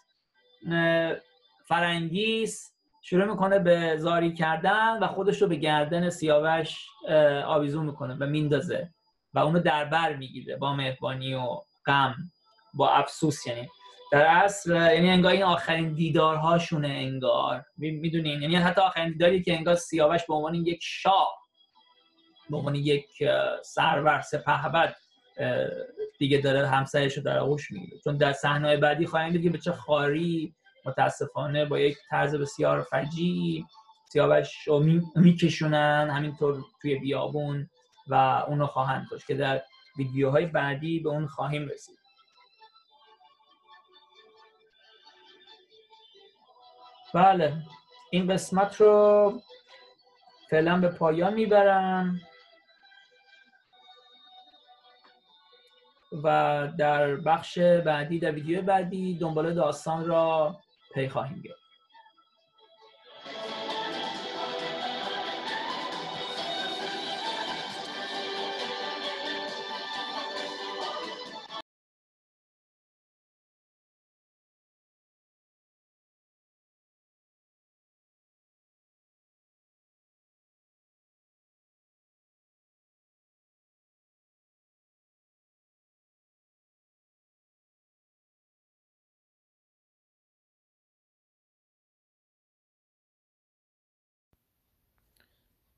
فرنگیس 1.67 2.74
شروع 3.07 3.25
می‌کنه 3.25 3.59
به 3.59 3.97
زاری 3.97 4.33
کردن 4.33 4.99
و 4.99 5.07
خودش 5.07 5.41
رو 5.41 5.47
به 5.47 5.55
گردن 5.55 6.09
سیاوش 6.09 6.87
آویزون 7.45 7.85
می‌کنه 7.85 8.17
و 8.19 8.25
میندازه 8.25 8.89
و 9.33 9.39
اونو 9.39 9.59
در 9.59 9.85
بر 9.85 10.15
می‌گیره 10.15 10.55
با 10.55 10.73
مهربانی 10.73 11.33
و 11.33 11.47
غم 11.85 12.15
با 12.73 12.89
افسوس 12.89 13.47
یعنی. 13.47 13.69
در 14.11 14.25
اصل 14.25 14.75
یعنی 14.75 15.09
انگار 15.09 15.31
این 15.31 15.43
آخرین 15.43 15.93
دیدارهاشونه 15.93 16.87
انگار. 16.87 17.65
می‌دونین 17.77 18.41
یعنی 18.41 18.55
حتی 18.55 18.81
آخرین 18.81 19.11
دیداری 19.11 19.43
که 19.43 19.53
انگار 19.57 19.75
سیاوش 19.75 20.25
به 20.25 20.33
عنوان 20.33 20.55
یک 20.55 20.79
شاه 20.81 21.33
به 22.49 22.57
عنوان 22.57 22.75
یک 22.75 23.07
سرور 23.63 24.21
سپهبد 24.21 24.95
دیگه 26.19 26.37
داره 26.37 26.67
همسرش 26.67 27.17
رو 27.17 27.23
در 27.23 27.37
آغوش 27.37 27.71
می‌گیره. 27.71 27.97
چون 28.03 28.17
در 28.17 28.33
صحنه 28.33 28.77
بعدی 28.77 29.05
خواهیم 29.05 29.33
دید 29.33 29.43
که 29.43 29.49
به 29.49 29.57
چه 29.57 29.71
خاری 29.71 30.55
متاسفانه 30.85 31.65
با 31.65 31.79
یک 31.79 31.97
طرز 32.09 32.35
بسیار 32.35 32.81
فجی 32.81 33.65
سیاوش 34.05 34.67
رو 34.67 34.83
میکشونن 35.15 36.09
همینطور 36.11 36.63
توی 36.81 36.95
بیابون 36.95 37.69
و 38.07 38.13
اونو 38.47 38.67
خواهند 38.67 39.07
داشت 39.11 39.27
که 39.27 39.35
در 39.35 39.61
ویدیوهای 39.97 40.45
بعدی 40.45 40.99
به 40.99 41.09
اون 41.09 41.27
خواهیم 41.27 41.67
رسید. 41.67 41.97
بله 47.13 47.53
این 48.11 48.33
قسمت 48.33 48.81
رو 48.81 49.33
فعلا 50.49 50.79
به 50.79 50.87
پایان 50.87 51.33
می‌برم 51.33 52.21
و 56.23 56.67
در 56.77 57.15
بخش 57.15 57.57
بعدی 57.59 58.19
در 58.19 58.31
ویدیو 58.31 58.61
بعدی 58.61 59.17
دنبال 59.17 59.53
داستان 59.53 60.05
را 60.05 60.57
پی 60.95 61.09
خواهیم 61.09 61.41
گرفت. 61.41 61.64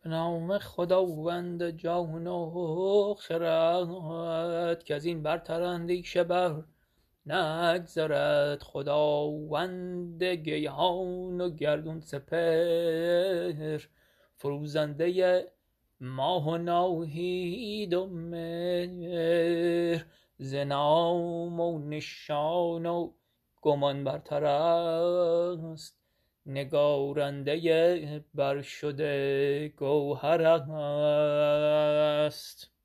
نام 0.07 0.57
خداوند 0.57 1.69
جان 1.69 2.27
و 2.27 3.15
خرد 3.19 4.83
که 4.83 4.95
از 4.95 5.05
این 5.05 5.23
برتر 5.23 5.61
اندیشه 5.61 6.23
بر 6.23 6.63
نگذرد. 7.25 8.63
خداوند 8.63 10.23
گیهان 10.23 11.41
و 11.41 11.49
گردون 11.49 11.99
سپر 11.99 13.79
فروزنده 14.35 15.45
ماه 15.99 16.49
و 16.49 16.57
ناهید 16.57 17.93
و 17.93 18.07
مهر. 18.07 20.05
ز 20.37 20.53
و 20.53 21.79
نشان 21.79 22.85
و 22.85 23.11
گمان 23.61 24.03
برتر 24.03 24.45
است. 24.45 26.06
نگارنده 26.47 28.25
برشده 28.35 29.67
گوهر 29.77 30.41
است. 32.25 32.76